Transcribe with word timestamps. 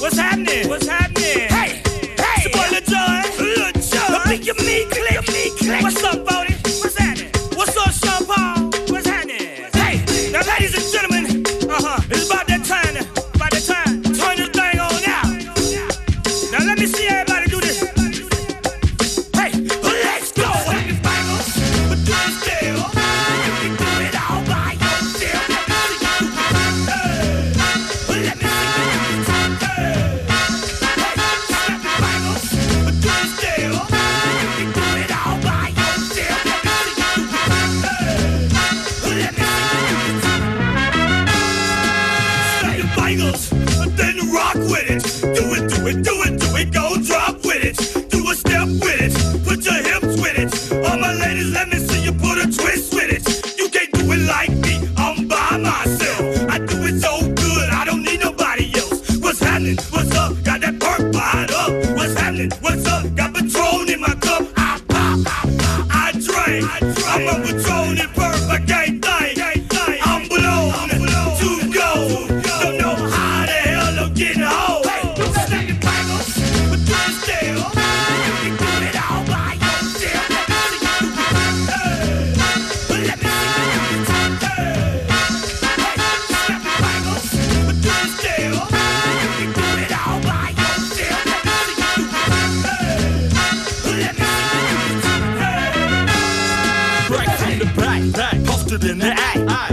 What's 0.00 0.16
happening? 0.16 0.68
What's 0.68 0.86
happening? 0.86 1.09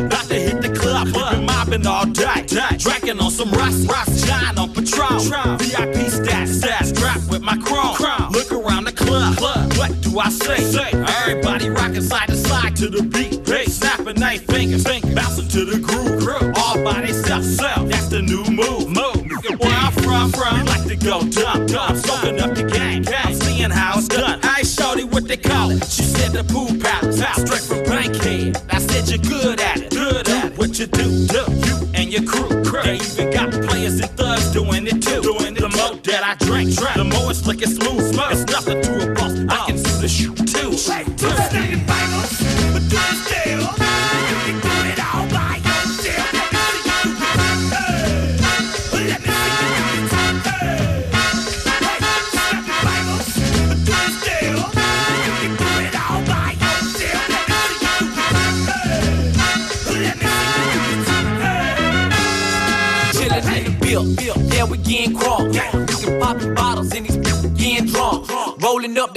About 0.05 0.25
to 0.25 0.35
hit 0.35 0.61
the 0.61 0.69
club, 0.69 1.13
been 1.13 1.45
mobbing 1.45 1.85
all 1.85 2.05
day. 2.05 2.45
Drinking 2.77 3.19
on 3.19 3.31
some 3.31 3.51
rust, 3.51 3.87
rust, 3.89 4.25
shine 4.25 4.57
on 4.57 4.73
Patron. 4.73 5.19
VIP 5.57 6.07
stats, 6.09 6.61
stats, 6.61 6.95
strapped 6.95 7.29
with 7.29 7.41
my 7.41 7.57
chrome. 7.57 7.95
Look 8.31 8.51
around 8.51 8.85
the 8.85 8.91
club, 8.91 9.39
what 9.77 10.01
do 10.01 10.19
I 10.19 10.29
say? 10.29 10.89
Everybody 11.21 11.69
rocking 11.69 12.01
side 12.01 12.27
to 12.27 12.35
side 12.35 12.75
to 12.77 12.89
the 12.89 13.03
beat. 13.03 13.37
Snapping 13.69 14.15
they 14.15 14.37
fingers, 14.37 14.83
bouncing 14.83 15.47
to 15.49 15.65
the 15.65 15.79
groove. 15.79 16.53
All 16.57 16.83
by 16.83 17.01
themselves, 17.01 17.55
self. 17.57 17.87
That's 17.89 18.07
the 18.07 18.21
new 18.21 18.43
move. 18.45 18.87
Move. 18.89 19.27
Where 19.59 19.71
I'm 19.71 19.91
from, 19.93 20.31
from, 20.31 20.59
we 20.59 20.63
like 20.67 20.87
to 20.87 20.95
go 20.95 21.21
dumb, 21.21 21.65
dumb, 21.65 21.97
soaking 21.97 22.39
up 22.39 22.55
the 22.55 22.63
game. 22.63 23.03
I'm 23.07 23.33
seeing 23.33 23.69
how 23.69 23.97
it's 23.97 24.07
done. 24.07 24.39
Shorty 24.87 25.03
what 25.03 25.27
they 25.27 25.35
call 25.35 25.71
it. 25.71 25.83
She 25.83 26.03
said 26.03 26.31
the 26.31 26.45
pool 26.45 26.71
palace, 26.79 27.19
straight 27.19 27.61
from 27.61 27.83
Bankhead. 27.83 28.55
I 28.69 28.79
said 28.79 29.09
you're 29.09 29.19
good 29.19 29.59
at 29.59 29.81
it, 29.81 29.89
good 29.91 30.29
at 30.29 30.45
it. 30.45 30.57
What 30.57 30.79
you 30.79 30.85
do, 30.87 31.27
do 31.27 31.43
you 31.67 31.77
and 31.93 32.09
your 32.09 32.23
crew. 32.23 32.63
crew. 32.63 32.83
They 32.83 32.95
even 32.95 33.33
got 33.33 33.51
players 33.67 33.99
and 33.99 34.09
thugs 34.11 34.53
doing 34.53 34.87
it 34.87 35.03
too. 35.03 35.21
Doing 35.21 35.57
it 35.57 35.59
the 35.59 35.73
more 35.75 35.99
that 36.07 36.23
I 36.23 36.35
drink, 36.45 36.69
the 36.69 37.03
more 37.03 37.31
it's 37.31 37.45
and 37.45 37.59
smooth. 37.59 38.15
smooth. 38.15 38.31
It's 38.31 38.49
nothing 38.49 38.81
to 38.81 39.11
a 39.11 39.13
boss. 39.13 39.33
I 39.49 39.65
can 39.67 39.77
see 39.77 40.01
the 40.01 40.07
shoot 40.07 40.37
too. 40.47 40.71
Snap 40.77 41.05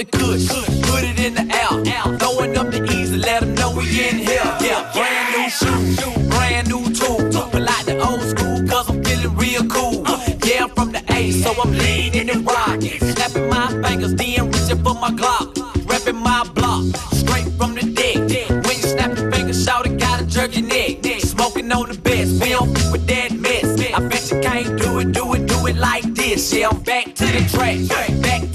the 0.03 0.17
kush, 0.17 0.47
put 0.89 1.03
it 1.03 1.19
in 1.19 1.33
the 1.35 1.45
air. 1.53 2.17
Throwing 2.17 2.57
up 2.57 2.71
the 2.71 2.83
easy, 2.91 3.17
let 3.17 3.41
them 3.41 3.53
know 3.55 3.71
we 3.75 3.83
in 3.83 4.17
here. 4.17 4.49
Yeah, 4.61 4.89
brand 4.93 5.27
new 5.35 5.49
shoes, 5.49 6.27
brand 6.29 6.67
new 6.69 6.83
tools. 6.93 7.35
But 7.51 7.61
like 7.61 7.85
the 7.85 7.99
old 7.99 8.21
school, 8.21 8.57
cause 8.67 8.89
I'm 8.89 9.03
feeling 9.03 9.35
real 9.35 9.65
cool. 9.67 10.03
Yeah, 10.45 10.63
I'm 10.63 10.69
from 10.69 10.91
the 10.91 11.03
A, 11.09 11.31
so 11.31 11.53
I'm 11.61 11.71
leaning 11.71 12.29
and 12.29 12.45
rocking. 12.45 12.99
Snapping 12.99 13.49
my 13.49 13.67
fingers, 13.83 14.15
then 14.15 14.51
reaching 14.51 14.83
for 14.83 14.95
my 14.95 15.11
Glock. 15.11 15.53
Repping 15.89 16.21
my 16.21 16.43
block, 16.55 16.83
straight 17.13 17.49
from 17.57 17.75
the 17.75 17.85
deck. 17.93 18.17
When 18.65 18.75
you 18.81 18.87
snap 18.95 19.17
your 19.17 19.31
fingers, 19.31 19.63
shout 19.63 19.85
it, 19.85 19.99
gotta 19.99 20.25
jerk 20.25 20.55
your 20.55 20.65
neck. 20.65 21.03
Smoking 21.19 21.71
on 21.71 21.89
the 21.89 21.97
best, 21.99 22.41
we 22.41 22.49
don't 22.49 22.71
with 22.91 23.05
that 23.07 23.31
mess. 23.33 23.65
I 23.93 23.99
bet 24.07 24.31
you 24.31 24.39
can't 24.41 24.81
do 24.81 24.99
it, 24.99 25.11
do 25.11 25.33
it, 25.33 25.45
do 25.47 25.67
it 25.67 25.77
like 25.77 26.05
this. 26.15 26.53
Yeah, 26.53 26.69
I'm 26.69 26.81
back 26.81 27.13
to 27.15 27.25
the 27.25 27.41
track, 27.51 27.77
back 28.21 28.50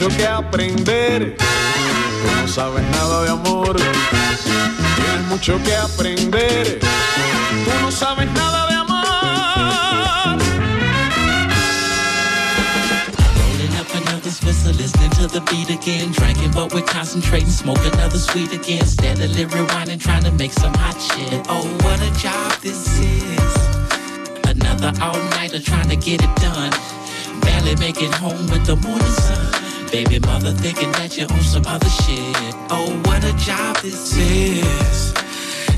mucho 0.00 0.16
que 0.16 0.26
aprender, 0.28 1.36
tú 1.36 2.40
no 2.40 2.46
sabes 2.46 2.84
nada 2.92 3.24
de 3.24 3.30
amor. 3.30 3.74
Tienes 3.74 5.26
mucho 5.28 5.60
que 5.64 5.74
aprender, 5.74 6.78
tú 6.78 7.70
no 7.80 7.90
sabes 7.90 8.30
nada 8.30 8.68
de 8.68 8.74
amor. 8.74 10.38
Rolling 13.34 13.74
up 13.80 13.92
another 13.92 14.30
Swisser, 14.30 14.72
listening 14.76 15.10
to 15.18 15.26
the 15.26 15.40
beat 15.50 15.68
again. 15.68 16.12
Drinking, 16.12 16.52
but 16.52 16.72
we're 16.72 16.82
concentrating. 16.82 17.48
Smoke 17.48 17.84
another 17.92 18.18
sweet 18.18 18.52
again. 18.52 18.86
Steadily 18.86 19.46
rewinding, 19.46 20.00
trying 20.00 20.22
to 20.22 20.30
make 20.30 20.52
some 20.52 20.74
hot 20.74 20.96
shit. 21.00 21.44
Oh, 21.48 21.66
what 21.82 22.00
a 22.00 22.10
job 22.20 22.52
this 22.62 23.00
is. 23.00 23.56
Another 24.46 24.92
all 25.02 25.18
nighter 25.30 25.58
trying 25.58 25.88
to 25.88 25.96
get 25.96 26.22
it 26.22 26.36
done. 26.36 26.72
Barely 27.40 27.74
making 27.80 28.12
home 28.12 28.46
with 28.48 28.64
the 28.64 28.76
morning 28.76 29.04
sun. 29.04 29.37
Baby 29.90 30.18
mother 30.20 30.52
thinking 30.52 30.92
that 30.92 31.16
you're 31.16 31.32
on 31.32 31.40
some 31.40 31.64
other 31.66 31.88
shit. 31.88 32.54
Oh, 32.68 33.00
what 33.06 33.24
a 33.24 33.32
job 33.38 33.76
this 33.78 34.14
is. 34.16 35.14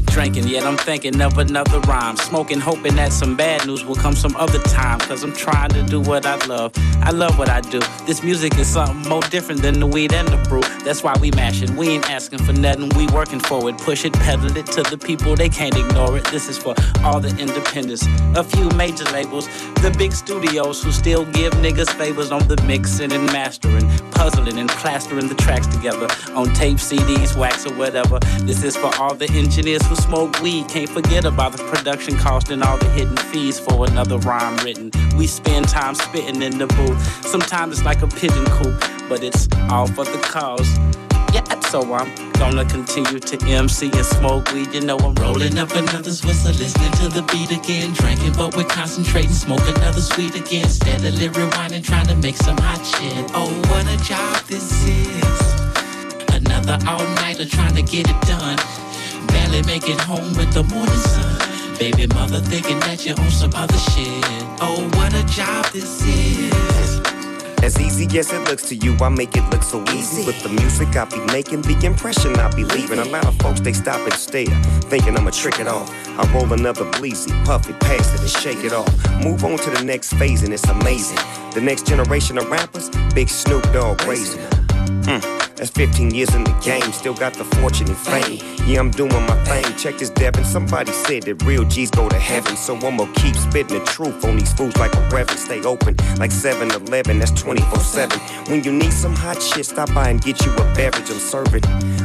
Drinking, 0.07 0.49
yet 0.49 0.65
I'm 0.65 0.77
thinking 0.77 1.21
of 1.21 1.39
another 1.39 1.79
rhyme. 1.81 2.17
Smoking, 2.17 2.59
hoping 2.59 2.97
that 2.97 3.13
some 3.13 3.37
bad 3.37 3.67
news 3.69 3.85
will 3.85 3.95
come 3.95 4.17
some 4.17 4.35
other 4.35 4.59
time. 4.63 4.99
Cause 4.99 5.23
I'm 5.23 5.33
trying 5.33 5.71
to 5.71 5.85
do 5.85 6.01
what 6.01 6.27
I 6.27 6.45
love. 6.47 6.73
I 7.11 7.13
love 7.13 7.41
what 7.41 7.49
I 7.49 7.61
do. 7.61 7.81
This 8.07 8.23
music 8.23 8.57
is 8.57 8.69
something 8.69 9.09
more 9.09 9.21
different 9.23 9.63
than 9.63 9.81
the 9.81 9.87
weed 9.87 10.13
and 10.13 10.29
the 10.29 10.37
brew. 10.49 10.61
That's 10.85 11.03
why 11.03 11.13
we 11.21 11.33
mash 11.33 11.61
it. 11.61 11.69
We 11.71 11.89
ain't 11.89 12.09
asking 12.09 12.39
for 12.39 12.53
nothing, 12.53 12.89
we 12.91 13.09
working 13.09 13.41
for 13.41 13.69
it. 13.69 13.77
Push 13.79 14.05
it, 14.05 14.13
pedal 14.13 14.57
it 14.57 14.67
to 14.67 14.85
the 14.85 14.97
people, 14.97 15.35
they 15.35 15.49
can't 15.49 15.77
ignore 15.77 16.19
it. 16.19 16.25
This 16.27 16.49
is 16.49 16.57
for 16.57 16.73
all 17.03 17.19
the 17.19 17.37
independents. 17.37 18.07
A 18.37 18.45
few 18.45 18.69
major 18.77 19.03
labels, 19.07 19.49
the 19.83 19.93
big 19.99 20.13
studios 20.13 20.85
who 20.85 20.93
still 20.93 21.25
give 21.33 21.53
niggas 21.55 21.91
favors 21.91 22.31
on 22.31 22.47
the 22.47 22.63
mixing 22.63 23.11
and 23.11 23.27
mastering, 23.33 23.89
puzzling 24.13 24.59
and 24.59 24.71
plastering 24.71 25.27
the 25.27 25.35
tracks 25.35 25.67
together 25.67 26.07
on 26.37 26.55
tape, 26.55 26.77
CDs, 26.77 27.37
wax, 27.37 27.67
or 27.67 27.75
whatever. 27.75 28.21
This 28.43 28.63
is 28.63 28.77
for 28.77 28.95
all 29.01 29.17
the 29.17 29.29
engineers 29.33 29.85
who 29.89 29.97
smoke 29.97 30.41
weed. 30.41 30.69
Can't 30.69 30.89
forget 30.89 31.25
about 31.25 31.57
the 31.57 31.65
production 31.65 32.17
cost 32.19 32.51
and 32.51 32.63
all 32.63 32.79
the 32.79 32.89
hidden 32.91 33.17
fees 33.17 33.59
for 33.59 33.89
another 33.89 34.19
rhyme 34.19 34.57
written. 34.65 34.93
We 35.17 35.27
spend 35.27 35.69
time 35.69 35.97
spitting 35.97 36.41
in 36.41 36.57
the 36.57 36.69
booth. 36.69 37.00
Sometimes 37.23 37.79
it's 37.79 37.85
like 37.85 38.03
a 38.03 38.09
pigeon 38.09 38.45
coop, 38.47 38.79
but 39.09 39.23
it's 39.23 39.49
all 39.71 39.87
for 39.87 40.05
the 40.05 40.19
cause. 40.23 40.79
Yeah, 41.33 41.61
so 41.61 41.95
I'm 41.95 42.33
gonna 42.33 42.65
continue 42.65 43.21
to 43.21 43.47
MC 43.47 43.91
and 43.93 44.05
smoke 44.05 44.53
weed. 44.53 44.75
You 44.75 44.81
know 44.81 44.97
I'm 44.99 45.15
rolling 45.15 45.59
up 45.59 45.71
another 45.71 46.11
whistle, 46.11 46.53
listening 46.53 46.91
to 46.93 47.09
the 47.09 47.23
beat 47.31 47.53
again. 47.53 47.93
Drinking, 47.93 48.33
but 48.33 48.57
we're 48.57 48.65
concentrating, 48.65 49.31
smoke 49.31 49.63
another 49.77 50.01
sweet 50.01 50.35
again. 50.35 50.69
Steadily 50.69 51.29
rewinding, 51.29 51.85
trying 51.85 52.09
to 52.09 52.17
make 52.17 52.37
some 52.37 52.57
hot 52.59 52.85
shit. 52.85 53.31
Oh, 53.33 53.49
what 53.71 53.87
a 53.87 53.97
job 54.03 54.43
this 54.47 54.73
is. 54.89 56.35
Another 56.35 56.79
all 56.89 57.05
nighter 57.23 57.47
trying 57.47 57.77
to 57.77 57.83
get 57.83 58.11
it 58.11 58.21
done. 58.23 58.59
Barely 59.29 59.63
make 59.63 59.89
it 59.89 60.01
home 60.01 60.35
with 60.35 60.53
the 60.53 60.65
morning 60.65 60.95
sun. 60.97 61.79
Baby 61.79 62.09
mother 62.09 62.41
thinking 62.41 62.81
that 62.81 63.07
you're 63.07 63.19
on 63.21 63.31
some 63.31 63.53
other 63.55 63.79
shit. 63.79 64.25
Oh, 64.61 64.91
what 64.95 65.15
a 65.15 65.25
job 65.33 65.67
this 65.67 66.03
is. 66.05 66.70
As 67.63 67.79
easy 67.79 68.19
as 68.19 68.33
it 68.33 68.49
looks 68.49 68.69
to 68.71 68.75
you, 68.75 68.97
I 68.97 69.11
make 69.11 69.37
it 69.37 69.49
look 69.51 69.63
so 69.63 69.83
easy. 69.93 70.25
With 70.25 70.43
the 70.43 70.49
music 70.49 70.97
I 70.97 71.05
be 71.05 71.21
making, 71.33 71.63
the 71.63 71.79
impression 71.85 72.35
I 72.37 72.51
be 72.55 72.65
leaving. 72.65 72.99
A 72.99 73.05
lot 73.05 73.27
of 73.27 73.37
folks, 73.37 73.61
they 73.61 73.75
stop 73.75 74.01
and 74.01 74.15
stare, 74.15 74.47
thinking 74.89 75.17
I'ma 75.17 75.31
trick 75.31 75.61
it 75.61 75.69
off. 75.69 75.91
I 76.19 76.33
roll 76.33 76.51
another 76.53 76.85
bleezy, 76.93 77.33
puff 77.45 77.69
it, 77.69 77.79
pass 77.81 78.15
it, 78.15 78.21
and 78.21 78.31
shake 78.31 78.65
it 78.65 78.73
off. 78.73 78.89
Move 79.23 79.45
on 79.45 79.59
to 79.59 79.71
the 79.71 79.85
next 79.85 80.15
phase, 80.15 80.43
and 80.43 80.55
it's 80.55 80.67
amazing. 80.69 81.19
The 81.53 81.61
next 81.61 81.87
generation 81.87 82.39
of 82.39 82.49
rappers, 82.51 82.89
Big 83.15 83.29
Snoop 83.29 83.63
Dogg 83.73 84.03
raising. 84.05 84.41
Mm. 85.05 85.40
That's 85.57 85.71
15 85.71 86.15
years 86.15 86.35
in 86.35 86.45
the 86.45 86.53
game, 86.63 86.93
still 86.93 87.15
got 87.15 87.35
the 87.35 87.45
fortune 87.45 87.89
and 87.89 87.97
fame. 87.97 88.41
Yeah, 88.67 88.81
I'm 88.81 88.91
doing 88.91 89.13
my 89.13 89.45
thing. 89.45 89.65
Check 89.77 89.99
this, 89.99 90.11
Devin. 90.11 90.45
Somebody 90.45 90.93
said 90.93 91.25
that 91.25 91.43
real 91.43 91.65
G's 91.65 91.91
go 91.91 92.09
to 92.09 92.19
heaven. 92.19 92.57
So 92.57 92.77
I'ma 92.77 93.07
keep 93.17 93.37
spitting 93.37 93.79
the 93.79 93.85
truth 93.85 94.25
on 94.25 94.37
these 94.37 94.53
fools 94.53 94.77
like 94.77 94.95
a 94.95 95.01
reverend. 95.11 95.39
Stay 95.39 95.63
open 95.63 95.97
like 96.19 96.31
7 96.31 96.71
Eleven, 96.71 97.19
that's 97.19 97.33
24 97.33 97.79
7. 97.79 98.19
When 98.49 98.63
you 98.65 98.73
need 98.73 98.93
some 98.93 99.15
hot 99.15 99.43
shit, 99.43 99.67
stop 99.67 99.93
by 99.95 100.09
and 100.09 100.21
get 100.23 100.45
you 100.45 100.53
a 100.53 100.75
beverage. 100.75 101.11
I'm 101.11 101.19
serving 101.19 101.63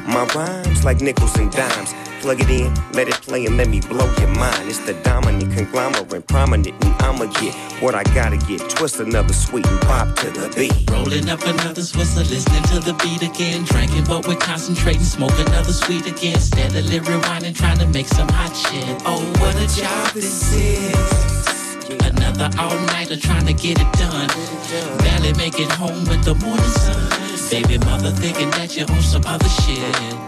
my 0.08 0.26
rhymes 0.36 0.84
like 0.84 1.02
nickels 1.02 1.36
and 1.38 1.52
dimes. 1.52 1.94
Plug 2.26 2.42
it 2.42 2.50
in, 2.50 2.74
let 2.94 3.08
it 3.08 3.22
play, 3.22 3.46
and 3.46 3.56
let 3.56 3.70
me 3.70 3.82
blow 3.82 4.12
your 4.18 4.34
mind. 4.34 4.68
It's 4.68 4.80
the 4.80 4.96
dominant 5.04 5.54
conglomerate, 5.54 6.26
prominent, 6.26 6.74
and 6.84 6.96
I'ma 6.96 7.26
get 7.26 7.54
what 7.84 7.94
I 7.94 8.02
gotta 8.16 8.38
get. 8.48 8.68
Twist 8.68 9.00
another 9.00 9.32
sweet 9.32 9.68
and 9.68 9.80
pop 9.82 10.16
to 10.16 10.32
the 10.32 10.52
beat. 10.58 10.90
Rolling 10.90 11.30
up 11.30 11.44
another 11.44 11.86
whistle, 11.94 12.24
listening 12.24 12.64
to 12.74 12.80
the 12.80 12.94
beat 13.04 13.22
again. 13.22 13.64
Drinking, 13.66 14.06
but 14.06 14.28
we're 14.28 14.38
concentrating, 14.38 15.04
smoke 15.04 15.38
another 15.38 15.72
sweet 15.72 16.08
again. 16.08 16.40
Steadily 16.40 17.00
rewinding, 17.00 17.56
trying 17.56 17.78
to 17.78 17.86
make 17.90 18.08
some 18.08 18.30
hot 18.30 18.56
shit. 18.56 19.04
Oh, 19.06 19.22
what 19.38 19.56
a 19.62 19.68
job 19.80 20.12
this 20.16 20.52
is. 20.52 21.92
Another 22.10 22.50
all 22.58 22.76
nighter 22.88 23.18
trying 23.18 23.46
to 23.46 23.54
get 23.54 23.80
it 23.80 23.94
done. 24.02 24.30
Barely 24.98 25.34
make 25.34 25.60
it 25.60 25.70
home 25.70 26.04
with 26.06 26.24
the 26.24 26.34
morning 26.34 26.66
sun. 26.82 27.25
Baby 27.50 27.78
mother 27.86 28.12
thinking 28.12 28.50
that 28.52 28.76
you're 28.76 28.90
on 28.92 29.02
some 29.02 29.24
other 29.26 29.48
shit. 29.48 29.78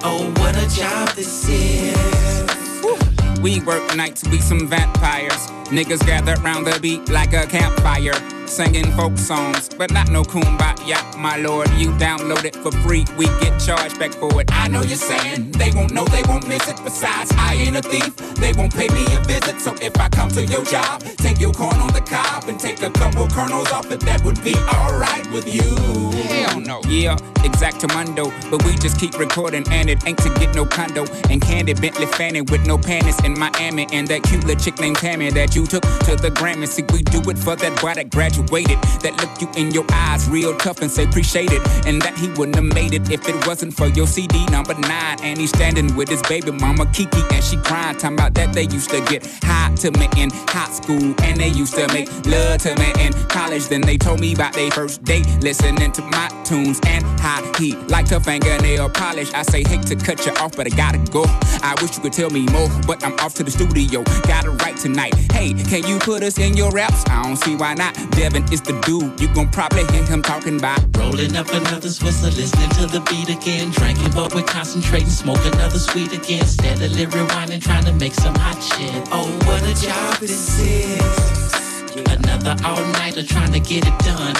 Oh, 0.03 0.31
what 0.37 0.55
a 0.55 0.67
job 0.75 1.09
this 1.09 1.49
is. 1.49 3.41
We 3.41 3.59
work 3.61 3.95
nights, 3.95 4.27
we 4.29 4.39
some 4.39 4.67
vampires. 4.67 5.47
Niggas 5.69 6.05
gather 6.05 6.35
round 6.41 6.67
the 6.67 6.79
beat 6.79 7.09
like 7.09 7.33
a 7.33 7.45
campfire 7.45 8.13
singing 8.49 8.91
folk 8.94 9.17
songs, 9.17 9.69
but 9.69 9.91
not 9.91 10.09
no 10.09 10.23
kumbaya, 10.23 11.17
my 11.17 11.38
lord. 11.38 11.69
You 11.71 11.91
download 11.94 12.45
it 12.45 12.55
for 12.55 12.71
free, 12.71 13.05
we 13.17 13.25
get 13.41 13.59
charged 13.59 13.99
back 13.99 14.13
for 14.13 14.41
it. 14.41 14.49
I 14.51 14.67
know 14.67 14.81
you're 14.81 14.97
saying 14.97 15.51
they 15.51 15.71
won't 15.71 15.94
know, 15.94 16.05
they 16.05 16.23
won't 16.23 16.47
miss 16.47 16.67
it. 16.67 16.77
Besides, 16.83 17.31
I 17.38 17.55
ain't 17.55 17.77
a 17.77 17.81
thief, 17.81 18.15
they 18.35 18.53
won't 18.53 18.73
pay 18.73 18.88
me 18.89 19.05
a 19.15 19.21
visit. 19.23 19.59
So 19.59 19.73
if 19.81 19.97
I 19.99 20.09
come 20.09 20.29
to 20.29 20.45
your 20.45 20.63
job, 20.65 21.01
take 21.17 21.39
your 21.39 21.53
corn 21.53 21.75
on 21.77 21.94
the 21.94 22.01
cob 22.01 22.45
and 22.47 22.59
take 22.59 22.81
a 22.81 22.89
couple 22.91 23.27
kernels 23.27 23.71
off 23.71 23.91
it, 23.91 23.99
that 24.01 24.23
would 24.23 24.41
be 24.44 24.55
alright 24.55 25.29
with 25.31 25.53
you. 25.53 26.11
Hell 26.23 26.59
no. 26.59 26.81
Yeah, 26.88 27.17
exactamundo, 27.47 28.31
but 28.49 28.63
we 28.65 28.75
just 28.75 28.99
keep 28.99 29.17
recording 29.17 29.65
and 29.71 29.89
it 29.89 30.05
ain't 30.05 30.17
to 30.19 30.29
get 30.39 30.55
no 30.55 30.65
condo. 30.65 31.05
And 31.29 31.41
Candy 31.41 31.73
Bentley 31.73 32.05
Fanning 32.05 32.45
with 32.45 32.65
no 32.65 32.77
panties 32.77 33.19
in 33.23 33.38
Miami, 33.38 33.88
and 33.91 34.07
that 34.07 34.23
cute 34.23 34.44
little 34.45 34.63
chick 34.63 34.79
named 34.79 34.97
Tammy 34.97 35.29
that 35.31 35.55
you 35.55 35.65
took 35.65 35.83
to 35.83 36.15
the 36.15 36.29
Grammy. 36.29 36.67
See, 36.67 36.83
we 36.91 37.03
do 37.03 37.19
it 37.29 37.38
for 37.38 37.55
that 37.55 37.81
boy 37.81 37.94
that 37.94 38.09
graduated. 38.09 38.79
That 39.01 39.15
look 39.21 39.41
you 39.41 39.49
in 39.61 39.71
your 39.71 39.85
eyes 39.91 40.27
real 40.29 40.55
tough 40.57 40.81
and 40.81 40.91
say 40.91 41.03
appreciate 41.03 41.51
it. 41.51 41.61
And 41.85 42.01
that 42.01 42.17
he 42.17 42.29
wouldn't 42.29 42.55
have 42.55 42.73
made 42.73 42.94
it 42.94 43.11
if 43.11 43.27
it 43.27 43.47
wasn't 43.47 43.73
for 43.73 43.88
your 43.88 44.07
CD 44.07 44.45
number 44.47 44.73
nine. 44.73 45.17
And 45.21 45.39
he's 45.39 45.49
standing 45.49 45.95
with 45.95 46.09
his 46.09 46.21
baby 46.23 46.51
mama 46.51 46.85
Kiki 46.94 47.21
and 47.31 47.44
she 47.44 47.57
crying. 47.57 47.97
Talking 47.97 48.17
about 48.17 48.33
that 48.35 48.53
they 48.53 48.63
used 48.63 48.89
to 48.89 49.01
get 49.05 49.25
high 49.44 49.73
to 49.75 49.91
me 49.91 50.07
in 50.17 50.29
high 50.31 50.71
school. 50.71 51.13
And 51.23 51.39
they 51.39 51.49
used 51.49 51.75
to 51.75 51.88
make 51.94 52.09
love 52.25 52.61
to 52.61 52.75
me 52.75 52.91
in 53.05 53.13
college. 53.27 53.67
Then 53.67 53.81
they 53.81 53.97
told 53.97 54.19
me 54.19 54.33
about 54.33 54.53
their 54.53 54.71
first 54.71 55.03
date. 55.03 55.25
Listening 55.41 55.91
to 55.91 56.01
my 56.01 56.27
tunes 56.44 56.79
and 56.88 57.03
how 57.37 57.59
he 57.59 57.75
liked 57.87 58.09
her 58.09 58.19
fingernail 58.19 58.89
polish. 58.89 59.31
I 59.33 59.43
say, 59.43 59.63
hate 59.63 59.83
to 59.87 59.95
cut 59.95 60.25
you 60.25 60.31
off, 60.33 60.55
but 60.55 60.67
I 60.71 60.75
gotta 60.75 60.99
go. 61.11 61.23
I 61.61 61.75
wish 61.81 61.95
you 61.95 62.01
could 62.01 62.13
tell 62.13 62.29
me 62.29 62.45
more, 62.47 62.69
but 62.85 63.03
I'm 63.03 63.13
off 63.19 63.33
to 63.35 63.43
the 63.43 63.51
studio. 63.51 64.03
Gotta 64.27 64.51
write 64.51 64.77
tonight. 64.77 65.13
Hey, 65.31 65.53
can 65.53 65.85
you 65.85 65.99
put 65.99 66.23
us 66.23 66.37
in 66.37 66.55
your 66.55 66.71
raps? 66.71 67.03
I 67.07 67.23
don't 67.23 67.35
see 67.35 67.55
why 67.55 67.73
not. 67.73 67.93
Devin 68.11 68.51
is 68.51 68.61
the 68.61 68.79
dude. 68.81 69.19
You 69.19 69.33
gon' 69.33 69.49
probably 69.49 69.85
hear 69.93 70.05
him 70.05 70.21
talking 70.21 70.57
about 70.57 70.79
rolling 70.97 71.35
up 71.35 71.49
another 71.49 71.89
whistle, 71.89 72.31
listening 72.31 72.69
to 72.71 72.87
the 72.87 73.01
beat 73.09 73.29
again. 73.29 73.71
Drinking, 73.71 74.11
but 74.13 74.33
we're 74.33 74.43
concentrating, 74.43 75.09
smoke 75.09 75.43
another 75.45 75.79
sweet 75.79 76.13
again. 76.13 76.45
Steadily 76.45 77.05
rewinding, 77.05 77.61
trying 77.61 77.85
to 77.85 77.93
make 77.93 78.13
some 78.13 78.35
hot 78.35 78.61
shit. 78.61 79.07
Oh, 79.11 79.27
what 79.45 79.63
a 79.63 79.73
job 79.81 80.19
this 80.19 80.59
is. 80.59 81.66
Another 82.05 82.55
all 82.63 82.83
nighter 82.94 83.23
trying 83.23 83.51
to 83.53 83.59
get 83.59 83.88
it 83.88 83.97
done. 83.99 84.35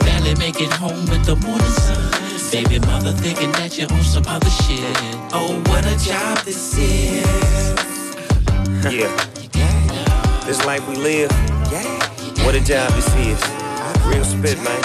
Barely 0.00 0.34
make 0.36 0.60
it 0.60 0.72
home 0.72 1.06
with 1.06 1.24
the 1.24 1.36
morning 1.36 1.66
sun. 1.66 2.12
Baby 2.52 2.78
mother 2.80 3.12
thinking 3.12 3.50
that 3.52 3.78
you're 3.78 3.90
on 3.90 4.02
some 4.02 4.26
other 4.26 4.50
shit. 4.50 4.84
Oh, 5.32 5.56
what 5.68 5.86
a 5.86 5.96
job 6.04 6.38
this 6.44 6.76
is. 6.76 7.24
Yeah. 8.84 9.08
This 10.44 10.64
life 10.66 10.86
we 10.86 10.96
live. 10.96 11.30
What 12.44 12.54
a 12.54 12.60
job 12.60 12.92
this 12.92 13.08
is. 13.16 13.40
Real 14.04 14.24
spit, 14.24 14.58
man. 14.62 14.82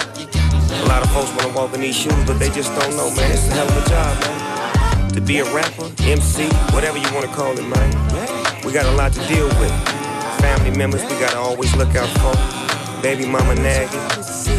A 0.70 0.86
lot 0.88 1.04
of 1.04 1.12
folks 1.12 1.32
wanna 1.36 1.54
walk 1.54 1.74
in 1.74 1.82
these 1.82 1.98
shoes, 1.98 2.24
but 2.26 2.40
they 2.40 2.50
just 2.50 2.74
don't 2.80 2.96
know, 2.96 3.10
man. 3.16 3.32
It's 3.32 3.48
a 3.50 3.52
hell 3.52 3.68
of 3.68 3.86
a 3.86 3.90
job, 3.90 4.18
man. 4.22 5.12
To 5.16 5.22
be 5.22 5.40
a 5.40 5.46
rapper, 5.54 5.92
MC, 6.04 6.48
whatever 6.72 6.98
you 6.98 7.12
wanna 7.14 7.28
call 7.28 7.52
it, 7.52 7.68
man. 7.68 8.64
We 8.64 8.72
got 8.72 8.86
a 8.86 8.96
lot 8.96 9.12
to 9.14 9.20
deal 9.28 9.48
with. 9.60 9.97
Family 10.40 10.72
members, 10.78 11.04
we 11.04 11.10
gotta 11.20 11.38
always 11.38 11.76
look 11.76 11.96
out 11.96 12.10
for. 12.20 13.02
Baby 13.02 13.26
mama 13.26 13.56
nagging. 13.56 14.00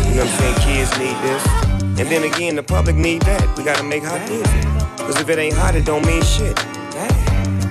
You 0.08 0.14
know 0.14 0.24
what 0.24 0.32
I'm 0.32 0.38
saying? 0.38 0.54
Kids 0.66 0.98
need 0.98 1.16
this. 1.22 1.46
And 2.00 2.08
then 2.08 2.24
again, 2.24 2.56
the 2.56 2.62
public 2.62 2.96
need 2.96 3.22
that. 3.22 3.56
We 3.56 3.64
gotta 3.64 3.84
make 3.84 4.04
hot 4.04 4.20
music. 4.28 4.64
Cause 4.98 5.20
if 5.20 5.28
it 5.28 5.38
ain't 5.38 5.54
hot, 5.54 5.74
it 5.74 5.84
don't 5.84 6.04
mean 6.06 6.22
shit. 6.22 6.56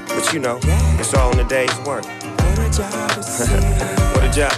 But 0.07 0.33
you 0.33 0.39
know, 0.39 0.59
it's 0.99 1.13
all 1.13 1.31
in 1.31 1.37
the 1.37 1.43
day's 1.45 1.75
work. 1.85 2.05
What 4.13 4.23
a 4.23 4.31
job. 4.31 4.53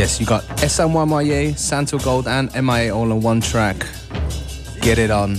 Yes, 0.00 0.18
you 0.18 0.24
got 0.24 0.42
SMYMYA, 0.56 1.58
Santo 1.58 1.98
Gold, 1.98 2.26
and 2.26 2.50
MIA 2.54 2.90
all 2.90 3.12
on 3.12 3.20
one 3.20 3.42
track. 3.42 3.84
Get 4.80 4.96
it 4.96 5.10
on. 5.10 5.38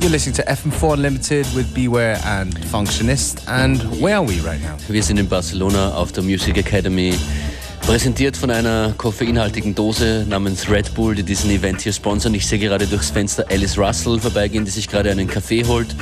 You're 0.00 0.08
listening 0.08 0.34
to 0.36 0.44
FM4 0.44 0.94
Unlimited 0.94 1.46
with 1.54 1.74
Beware 1.74 2.18
and 2.24 2.58
Functionist. 2.72 3.46
And 3.46 3.82
where 4.00 4.16
are 4.16 4.22
we 4.22 4.40
right 4.40 4.58
now? 4.62 4.78
Wir 4.88 5.02
sind 5.02 5.18
in 5.18 5.28
Barcelona 5.28 5.92
auf 5.92 6.10
der 6.10 6.22
Music 6.22 6.56
Academy. 6.56 7.18
Präsentiert 7.82 8.34
von 8.34 8.50
einer 8.50 8.94
koffeinhaltigen 8.96 9.74
Dose 9.74 10.24
namens 10.26 10.70
Red 10.70 10.94
Bull, 10.94 11.14
die 11.14 11.22
diesen 11.22 11.50
Event 11.50 11.82
hier 11.82 11.92
sponsern. 11.92 12.32
Ich 12.32 12.46
sehe 12.46 12.58
gerade 12.58 12.86
durchs 12.86 13.10
Fenster 13.10 13.44
Alice 13.50 13.76
Russell 13.76 14.18
vorbeigehen, 14.18 14.64
die 14.64 14.70
sich 14.70 14.88
gerade 14.88 15.10
einen 15.10 15.28
Kaffee 15.28 15.66
holt, 15.66 15.94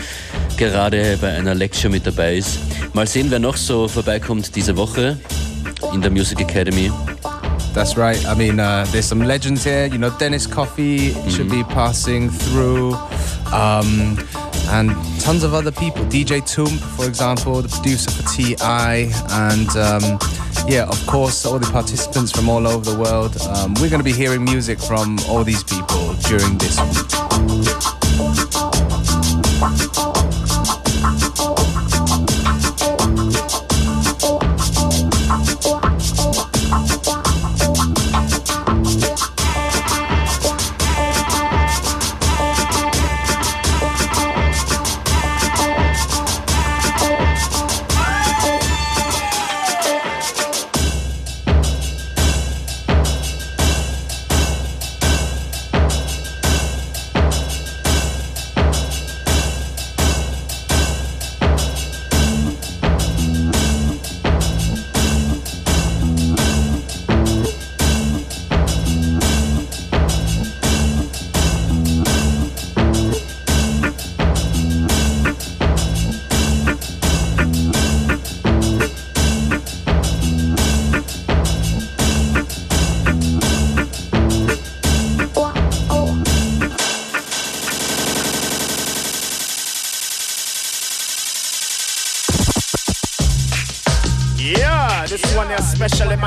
gerade 0.56 1.18
bei 1.20 1.32
einer 1.32 1.56
Lecture 1.56 1.90
mit 1.90 2.06
dabei 2.06 2.36
ist. 2.36 2.56
Mal 2.92 3.08
sehen, 3.08 3.32
wer 3.32 3.40
noch 3.40 3.56
so 3.56 3.88
vorbeikommt 3.88 4.54
diese 4.54 4.76
Woche 4.76 5.18
in 5.92 6.00
der 6.02 6.12
Music 6.12 6.40
Academy. 6.40 6.92
That's 7.74 7.96
right. 7.96 8.24
I 8.24 8.34
mean, 8.34 8.60
uh, 8.60 8.86
there's 8.90 9.04
some 9.04 9.18
legends 9.18 9.64
here. 9.64 9.86
You 9.86 9.98
know, 9.98 10.16
Dennis 10.16 10.46
Coffey 10.46 11.12
should 11.28 11.50
be 11.50 11.64
passing 11.64 12.30
through. 12.30 12.94
Um, 13.52 14.16
and 14.68 14.90
tons 15.20 15.42
of 15.42 15.54
other 15.54 15.72
people. 15.72 16.04
DJ 16.04 16.40
Toomp, 16.40 16.78
for 16.96 17.06
example, 17.06 17.60
the 17.60 17.68
producer 17.68 18.12
for 18.12 18.22
TI. 18.30 19.10
And 19.30 19.68
um, 19.76 20.18
yeah, 20.68 20.84
of 20.88 21.04
course, 21.06 21.44
all 21.44 21.58
the 21.58 21.70
participants 21.72 22.30
from 22.30 22.48
all 22.48 22.66
over 22.66 22.88
the 22.88 22.96
world. 22.96 23.36
Um, 23.42 23.74
we're 23.74 23.90
going 23.90 23.98
to 24.00 24.04
be 24.04 24.12
hearing 24.12 24.44
music 24.44 24.78
from 24.78 25.18
all 25.28 25.42
these 25.42 25.64
people 25.64 26.14
during 26.28 26.56
this 26.58 26.78
week. 30.00 30.13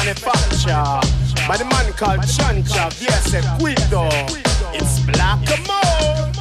Specially 0.07 0.71
by 1.49 1.57
the 1.57 1.65
man 1.65 1.91
called 1.91 2.21
Chancha 2.21 2.93
Via 2.93 3.11
Circuito. 3.27 4.07
It's 4.73 5.01
Black 5.01 5.43
Mo. 5.67 6.31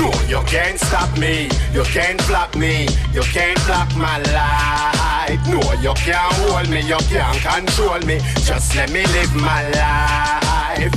No, 0.00 0.10
you 0.26 0.42
can't 0.46 0.80
stop 0.80 1.12
me, 1.18 1.50
you 1.74 1.82
can't 1.84 2.26
block 2.26 2.56
me, 2.56 2.88
you 3.12 3.20
can't 3.20 3.62
block 3.66 3.94
my 3.96 4.16
life. 4.32 5.46
No, 5.46 5.60
you 5.82 5.92
can't 5.92 6.32
hold 6.32 6.70
me, 6.70 6.80
you 6.80 6.96
can't 7.12 7.38
control 7.38 8.00
me. 8.06 8.18
Just 8.46 8.76
let 8.76 8.90
me 8.90 9.04
live 9.08 9.34
my 9.36 9.68
life. 9.68 10.92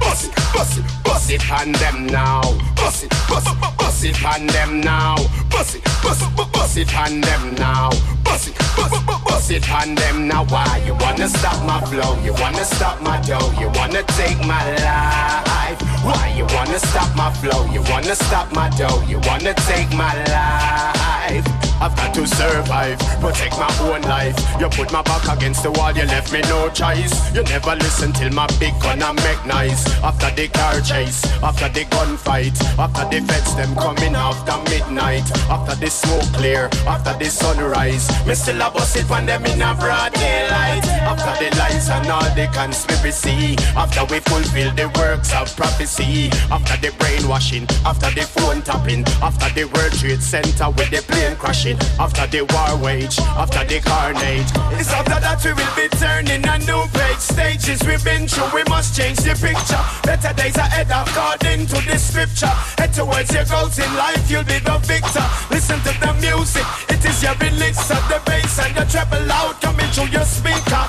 Bust 0.00 0.26
it, 0.26 0.34
bust 0.52 0.78
it, 0.78 0.84
bust 1.04 1.30
it 1.30 1.50
on 1.52 1.70
them 1.70 2.06
now. 2.06 2.42
Bust 2.74 3.04
it, 3.04 3.10
bust 3.28 3.46
it, 3.46 3.79
bust 4.00 4.18
it 4.18 4.24
on 4.24 4.46
them 4.46 4.80
now. 4.80 5.14
Bust 5.50 5.76
it, 5.76 5.84
bust 6.02 6.22
it, 6.22 6.52
bust 6.52 6.76
it 6.78 6.96
on 6.96 7.20
them 7.20 7.54
now. 7.56 7.90
Bust 8.24 8.48
it, 8.48 8.56
bust 8.74 8.94
it, 8.94 9.06
bust 9.06 9.50
it 9.50 9.70
on 9.70 9.94
them 9.94 10.26
now. 10.26 10.44
Why 10.46 10.82
you 10.86 10.94
wanna 10.94 11.28
stop 11.28 11.62
my 11.66 11.80
flow? 11.84 12.18
You 12.24 12.32
wanna 12.34 12.64
stop 12.64 13.02
my 13.02 13.20
dough? 13.20 13.52
You 13.60 13.68
wanna 13.74 14.02
take 14.16 14.38
my 14.46 14.64
life? 14.76 15.82
Why 16.02 16.32
you 16.34 16.46
wanna 16.56 16.78
stop 16.78 17.14
my 17.14 17.30
flow? 17.40 17.66
You 17.72 17.82
wanna 17.90 18.14
stop 18.14 18.50
my 18.54 18.70
dough? 18.70 19.02
You 19.06 19.18
wanna 19.26 19.52
take 19.52 19.92
my 19.92 20.14
life? 20.32 21.69
I've 21.80 21.96
got 21.96 22.12
to 22.14 22.26
survive, 22.26 22.98
protect 23.20 23.58
my 23.58 23.72
own 23.80 24.02
life. 24.02 24.36
You 24.60 24.68
put 24.68 24.92
my 24.92 25.02
back 25.02 25.24
against 25.34 25.62
the 25.62 25.70
wall, 25.72 25.92
you 25.92 26.04
left 26.04 26.32
me 26.32 26.40
no 26.42 26.68
choice. 26.68 27.14
You 27.34 27.42
never 27.44 27.74
listen 27.76 28.12
till 28.12 28.30
my 28.32 28.46
big 28.58 28.78
gun 28.80 29.02
I 29.02 29.12
make 29.12 29.44
nice. 29.46 29.88
After 30.02 30.30
the 30.36 30.48
car 30.48 30.80
chase, 30.80 31.24
after 31.42 31.68
the 31.68 31.84
gunfight, 31.86 32.56
after 32.78 33.04
the 33.08 33.24
feds 33.26 33.56
them 33.56 33.74
coming 33.76 34.14
after 34.14 34.58
midnight, 34.70 35.24
after 35.48 35.74
the 35.76 35.90
smoke 35.90 36.28
clear, 36.34 36.68
after 36.86 37.16
the 37.18 37.30
sunrise. 37.30 38.08
Me 38.26 38.34
still 38.34 38.60
a 38.60 38.70
bust 38.70 38.96
it 38.96 39.08
when 39.08 39.24
them 39.24 39.46
in 39.46 39.62
a 39.62 39.74
broad 39.74 40.12
daylight. 40.12 40.84
After 41.08 41.32
the 41.44 41.56
lights 41.56 41.88
and 41.88 42.06
all 42.08 42.28
the 42.34 42.46
conspiracy, 42.52 43.56
after 43.74 44.04
we 44.12 44.20
fulfill 44.20 44.74
the 44.74 44.88
works 44.98 45.32
of 45.34 45.54
prophecy, 45.56 46.28
after 46.50 46.76
the 46.76 46.94
brainwashing, 46.98 47.66
after 47.86 48.10
the 48.12 48.26
phone 48.26 48.60
tapping, 48.62 49.04
after 49.22 49.48
the 49.54 49.64
World 49.72 49.92
Trade 49.92 50.22
Center 50.22 50.68
with 50.70 50.90
the 50.90 51.02
plane 51.08 51.36
crashing, 51.36 51.69
after 51.98 52.26
the 52.26 52.42
war 52.42 52.76
wage, 52.82 53.18
after 53.36 53.64
the 53.64 53.80
carnage. 53.80 54.50
It's 54.78 54.92
after 54.92 55.18
that 55.20 55.38
we 55.44 55.52
will 55.52 55.74
be 55.76 55.88
turning 55.96 56.42
a 56.46 56.56
new 56.64 56.82
page. 56.94 57.20
Stages 57.20 57.82
we've 57.86 58.02
been 58.04 58.26
through, 58.26 58.50
we 58.54 58.64
must 58.64 58.96
change 58.96 59.18
the 59.18 59.34
picture. 59.36 59.82
Better 60.02 60.32
days 60.34 60.56
ahead 60.56 60.88
according 60.90 61.66
to 61.68 61.78
the 61.86 61.98
scripture. 61.98 62.54
Head 62.78 62.92
towards 62.94 63.32
your 63.34 63.44
goals 63.44 63.78
in 63.78 63.90
life, 63.96 64.30
you'll 64.30 64.44
be 64.44 64.58
the 64.58 64.78
victor. 64.88 65.26
Listen 65.50 65.78
to 65.84 65.92
the 66.00 66.12
music, 66.20 66.66
it 66.88 67.04
is 67.04 67.22
your 67.22 67.34
release 67.38 67.90
of 67.90 68.02
the 68.08 68.20
bass 68.24 68.58
and 68.58 68.74
the 68.74 68.84
treble 68.88 69.24
loud 69.26 69.60
coming 69.60 69.90
through 69.92 70.10
your 70.10 70.24
speaker. 70.24 70.84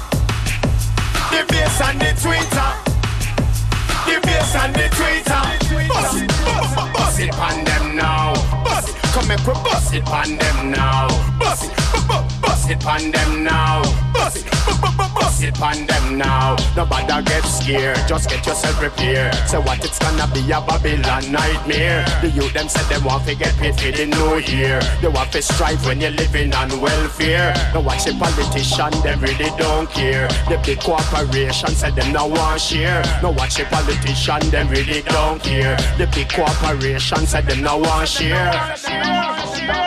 The 1.32 1.46
bass 1.48 1.82
and 1.82 2.00
the 2.00 2.12
tweeter. 2.16 2.72
The 4.08 4.16
bass 4.24 4.56
and 4.56 4.74
the 4.76 4.88
tweeter. 4.96 5.44
Bust 5.88 6.22
it, 6.22 6.28
bust 6.94 7.20
it, 7.20 7.32
bust 7.32 8.50
it 8.50 8.61
come 9.12 9.27
make 9.27 9.46
we 9.46 9.53
bust 9.53 9.94
it 9.94 10.08
on 10.08 10.38
them 10.38 10.72
now. 10.72 11.08
Bust 11.39 11.65
it, 11.65 11.75
bu- 11.91 12.08
bu- 12.08 12.31
bust 12.62 12.72
it 12.72 12.86
on 12.86 13.12
them 13.12 13.44
now. 13.44 13.82
Bust 14.13 14.38
it, 14.38 14.46
bust 15.15 15.62
on 15.62 15.86
them 15.88 16.18
now. 16.18 16.56
Nobody 16.75 17.24
get 17.25 17.44
scared, 17.44 17.98
just 18.08 18.30
get 18.30 18.46
yourself 18.46 18.75
prepared. 18.75 19.34
Say 19.48 19.58
what 19.58 19.84
it's 19.84 19.98
gonna 19.98 20.27
be 20.34 20.41
a 20.51 20.62
Babylon 20.62 21.32
nightmare. 21.32 22.06
The 22.22 22.30
youth 22.30 22.53
them 22.53 22.68
said 22.70 22.86
them 22.86 23.03
want 23.03 23.25
to 23.27 23.36
get 23.36 23.56
paid 23.58 23.75
for 23.80 23.91
the 23.91 24.06
new 24.06 24.38
year. 24.39 24.80
They 25.01 25.08
want 25.08 25.32
to 25.32 25.41
strive 25.41 25.84
when 25.86 26.01
you're 26.01 26.12
living 26.12 26.53
on 26.53 26.70
welfare. 26.80 27.53
Now 27.74 27.82
watch 27.82 28.06
the 28.06 28.13
politician, 28.13 28.91
them 29.01 29.20
really 29.22 29.50
don't 29.58 29.89
care. 29.89 30.27
The 30.50 30.62
big 30.63 30.80
corporation 30.80 31.70
said 31.70 31.96
them 31.96 32.13
no 32.13 32.27
want 32.27 32.62
share. 32.62 33.01
Now 33.24 33.32
watch 33.32 33.56
the 33.56 33.65
politician, 33.65 34.50
them 34.51 34.70
really 34.70 35.01
don't 35.03 35.41
care. 35.41 35.77
The 35.98 36.08
big 36.13 36.30
corporation 36.30 37.25
said 37.25 37.48
them 37.48 37.62
no 37.62 37.77
want 37.77 38.08
share. 38.08 39.81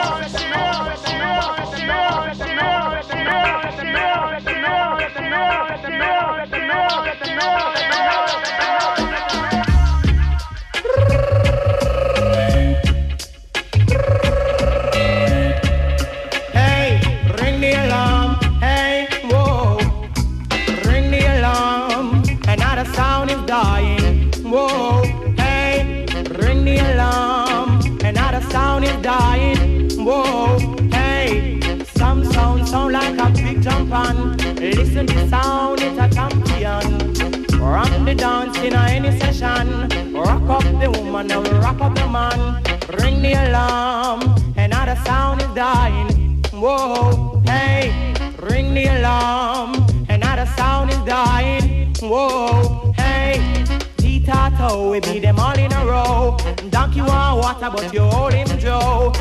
Dance 38.15 38.57
in 38.59 38.73
any 38.73 39.17
session. 39.19 40.13
Rock 40.13 40.49
up 40.49 40.63
the 40.81 40.89
woman 40.91 41.31
and 41.31 41.47
rock 41.63 41.81
up 41.81 41.95
the 41.95 42.07
man. 42.07 42.63
Ring 42.99 43.21
the 43.21 43.33
alarm. 43.33 44.21
Another 44.57 44.95
sound 45.05 45.41
is 45.41 45.47
dying. 45.49 46.43
Whoa, 46.51 47.41
hey, 47.45 48.13
ring 48.39 48.73
the 48.73 48.85
alarm. 48.87 49.85
Another 50.09 50.45
sound 50.57 50.91
is 50.91 50.99
dying. 50.99 51.93
Whoa, 52.01 52.93
hey, 52.97 53.65
Tito, 53.97 54.91
we 54.91 54.99
beat 54.99 55.19
them 55.19 55.39
all 55.39 55.57
in 55.57 55.71
a 55.73 55.85
row. 55.85 56.37
Donkey 56.69 57.01
want 57.01 57.37
water, 57.37 57.69
but 57.71 57.93
you 57.93 58.01
hold 58.01 58.33
him 58.33 58.47
Joe. 58.59 59.13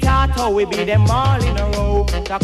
Tito, 0.00 0.50
we 0.50 0.64
beat 0.64 0.86
them 0.86 1.10
all 1.10 1.42
in 1.42 1.56
a 1.56 1.66
row. 1.70 2.04
The 2.04 2.38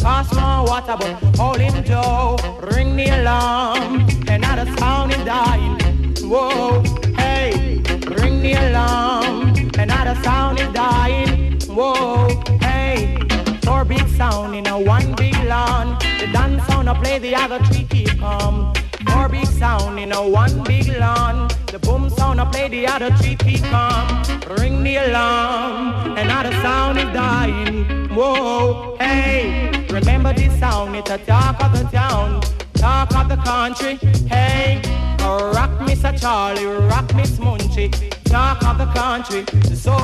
water, 0.69 0.97
but 0.99 1.37
hold 1.37 1.59
him 1.59 1.85
Joe. 1.85 2.37
Ring 2.73 2.97
the 2.97 3.09
alarm, 3.21 4.07
another 4.29 4.67
sound 4.77 5.13
is 5.13 5.25
dying. 5.25 5.79
Whoa, 6.23 6.83
hey, 7.17 7.83
ring 8.19 8.43
the 8.43 8.55
alarm, 8.55 9.55
another 9.79 10.15
sound 10.23 10.61
is 10.61 10.73
dying. 10.73 11.61
Whoa, 11.69 12.29
hey, 12.61 13.19
four 13.65 13.85
big 13.85 14.07
sound 14.09 14.55
in 14.55 14.67
a 14.67 14.79
one 14.79 15.15
big 15.15 15.37
lawn. 15.45 15.99
The 16.21 16.29
dance 16.33 16.65
sound 16.67 16.89
play, 17.03 17.19
the 17.19 17.35
other 17.35 17.59
three 17.65 17.85
keep 17.85 18.19
calm. 18.19 18.73
Four 19.09 19.29
big 19.29 19.47
sound 19.47 19.99
in 19.99 20.13
a 20.13 20.29
one 20.29 20.63
big 20.65 20.89
lawn. 20.99 21.49
The 21.67 21.79
boom 21.79 22.11
sound 22.11 22.41
I 22.41 22.45
play, 22.51 22.69
the 22.69 22.87
other 22.87 23.11
three 23.17 23.37
keep 23.37 23.63
calm. 23.65 24.23
Ring 24.59 24.83
the 24.83 24.97
alarm, 24.97 26.17
another 26.19 26.53
sound 26.61 26.99
is 26.99 27.11
dying. 27.15 28.09
Whoa, 28.11 28.97
hey, 28.99 29.87
remember 29.91 30.33
this 30.35 30.59
sound? 30.59 30.95
It's 30.97 31.11
a 31.11 31.19
talk 31.19 31.63
of 31.65 31.73
the 31.73 31.85
town, 31.85 32.43
talk 32.75 33.15
of 33.15 33.29
the 33.29 33.37
country. 33.37 33.95
Hey, 34.29 34.83
rock 35.21 35.71
Mr. 35.81 36.13
Charlie, 36.21 36.67
rock 36.67 37.15
Miss 37.15 37.39
Munchie, 37.39 37.91
talk 38.25 38.63
of 38.65 38.77
the 38.79 38.87
country. 38.93 39.45
So 39.75 39.95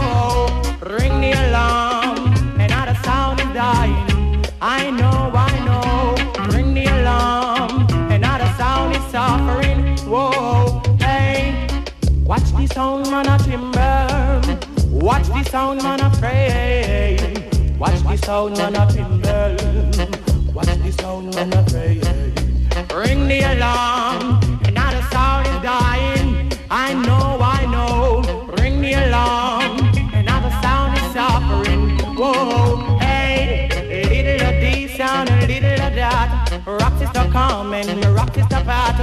ring 0.80 1.20
the 1.20 1.32
alarm, 1.48 2.34
dying. 3.58 4.44
I 4.62 4.88
know, 4.92 5.32
I 5.34 5.52
know, 5.66 6.54
ring 6.54 6.74
the 6.74 6.84
alarm, 6.84 7.88
another 8.08 8.46
sound 8.56 8.94
is 8.94 9.02
suffering. 9.10 9.98
Whoa, 10.06 10.80
hey, 11.00 11.66
watch 12.22 12.48
the 12.52 12.68
sound 12.68 13.10
man 13.10 13.26
a 13.26 13.36
timber, 13.38 14.40
watch 14.92 15.26
the 15.26 15.42
sound 15.50 15.82
man 15.82 16.00
a 16.06 16.08
pray, 16.20 17.18
watch 17.80 18.00
the 18.04 18.16
sound 18.18 18.56
man 18.58 18.76
a 18.76 18.86
timber, 18.92 19.56
watch 20.54 20.72
the 20.84 20.92
sound 20.92 21.34
man 21.34 21.52
a 21.52 21.62
pray. 21.68 21.98
Ring 22.96 23.26
the 23.26 23.40
alarm, 23.40 24.40
another 24.68 25.02
sound 25.10 25.48
is 25.48 25.62
dying. 25.64 26.52
I 26.70 26.94
know, 26.94 27.38
I 27.40 27.42
know. 27.42 27.47
Rock 37.38 37.87
is 37.87 37.87
the 37.87 38.11
rock 38.11 38.37
is 38.37 38.48
the 38.48 38.61
pat. 38.66 38.98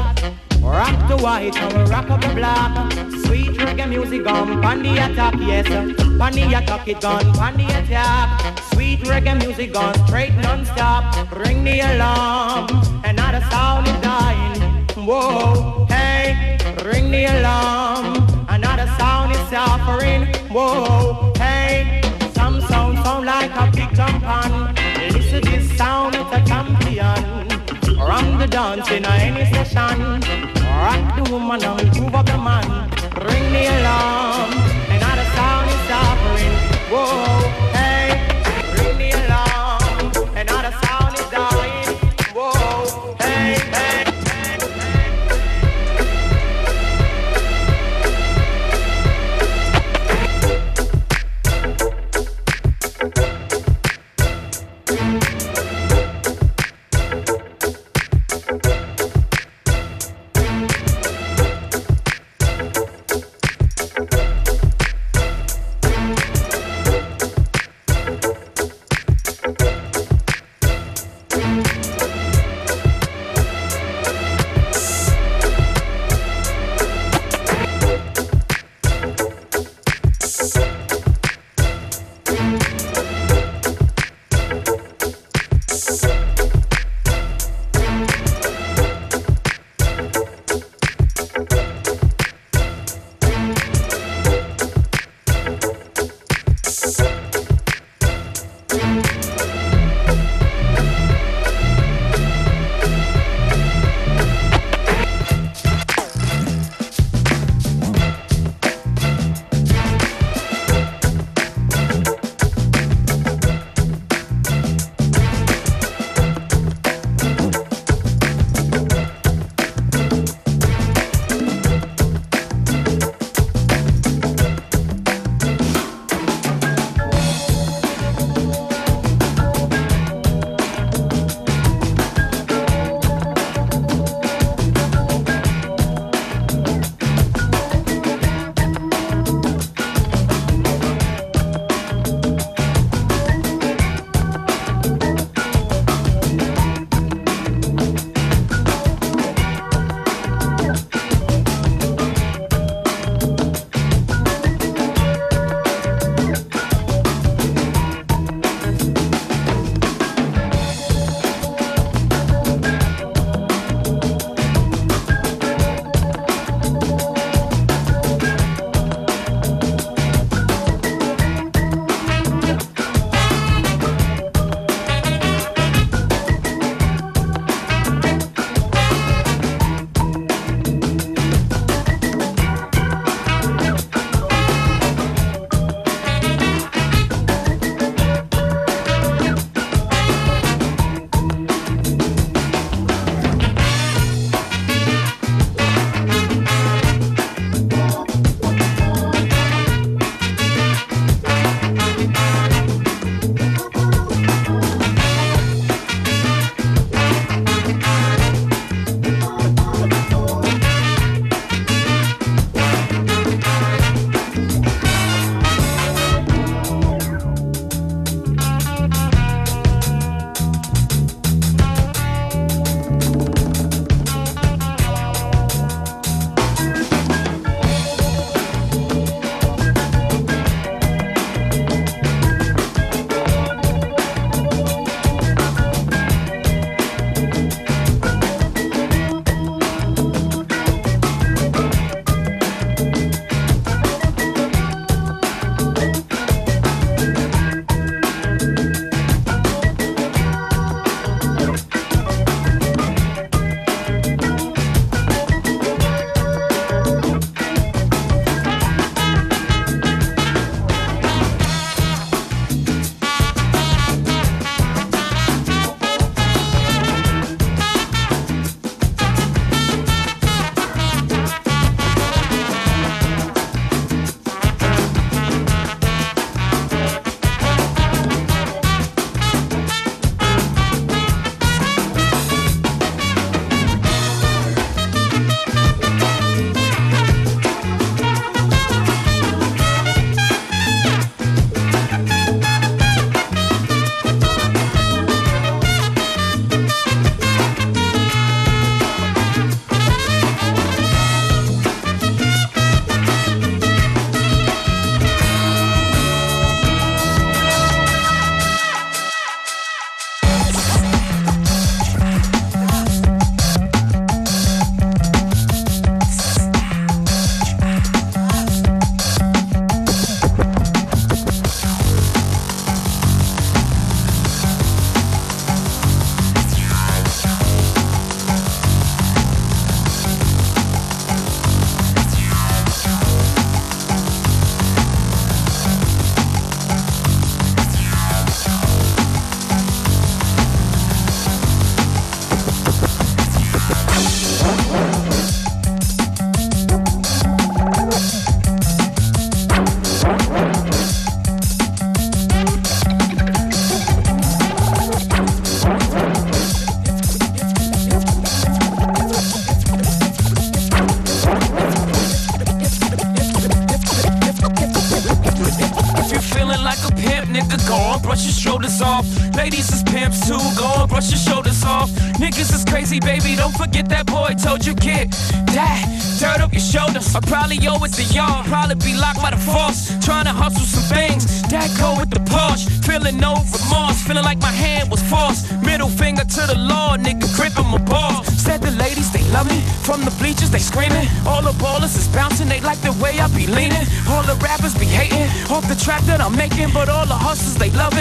Rock 0.61 1.07
the 1.07 1.15
white 1.23 1.55
and 1.55 1.73
we 1.73 1.89
rock 1.89 2.09
up 2.09 2.19
the 2.19 2.33
black. 2.35 2.91
Sweet 3.25 3.57
reggae 3.63 3.87
music 3.87 4.25
gone, 4.25 4.61
pan 4.61 4.83
the 4.83 4.91
attack, 4.91 5.35
yes. 5.39 5.67
Pan 5.69 6.33
the 6.33 6.43
attack, 6.53 6.85
it 6.85 6.99
gone, 6.99 7.33
pan 7.35 7.55
the 7.55 7.63
attack. 7.63 8.59
Sweet 8.73 8.99
reggae 9.05 9.37
music 9.39 9.71
gone, 9.71 9.95
straight 10.05 10.33
non-stop. 10.35 11.31
Ring 11.31 11.63
the 11.63 11.79
alarm, 11.79 12.67
another 13.05 13.39
sound 13.49 13.87
is 13.87 14.01
dying. 14.01 14.85
Whoa, 15.07 15.85
hey, 15.85 16.57
ring 16.83 17.11
the 17.11 17.25
alarm, 17.25 18.27
another 18.49 18.87
sound 18.97 19.31
is 19.31 19.39
suffering. 19.47 20.25
Whoa, 20.51 21.31
hey, 21.37 22.01
some 22.33 22.59
sound 22.59 22.97
sound 22.99 23.25
like 23.25 23.51
a 23.55 23.71
big 23.71 23.95
jump 23.95 24.23
on. 24.25 24.74
Run 28.15 28.37
the 28.37 28.47
dance 28.47 28.89
in 28.91 29.03
any 29.03 29.43
session. 29.51 29.99
Rock 30.83 31.03
the 31.17 31.23
woman 31.33 31.61
and 31.61 31.99
move 31.99 32.15
up 32.15 32.25
the 32.25 32.37
man. 32.37 32.89
Ring 33.27 33.45
the 33.51 33.63
alarm, 33.75 34.51
another 34.95 35.27
sound 35.35 35.67
is 35.73 35.81
suffering. 35.89 36.55
Whoa, 36.91 37.64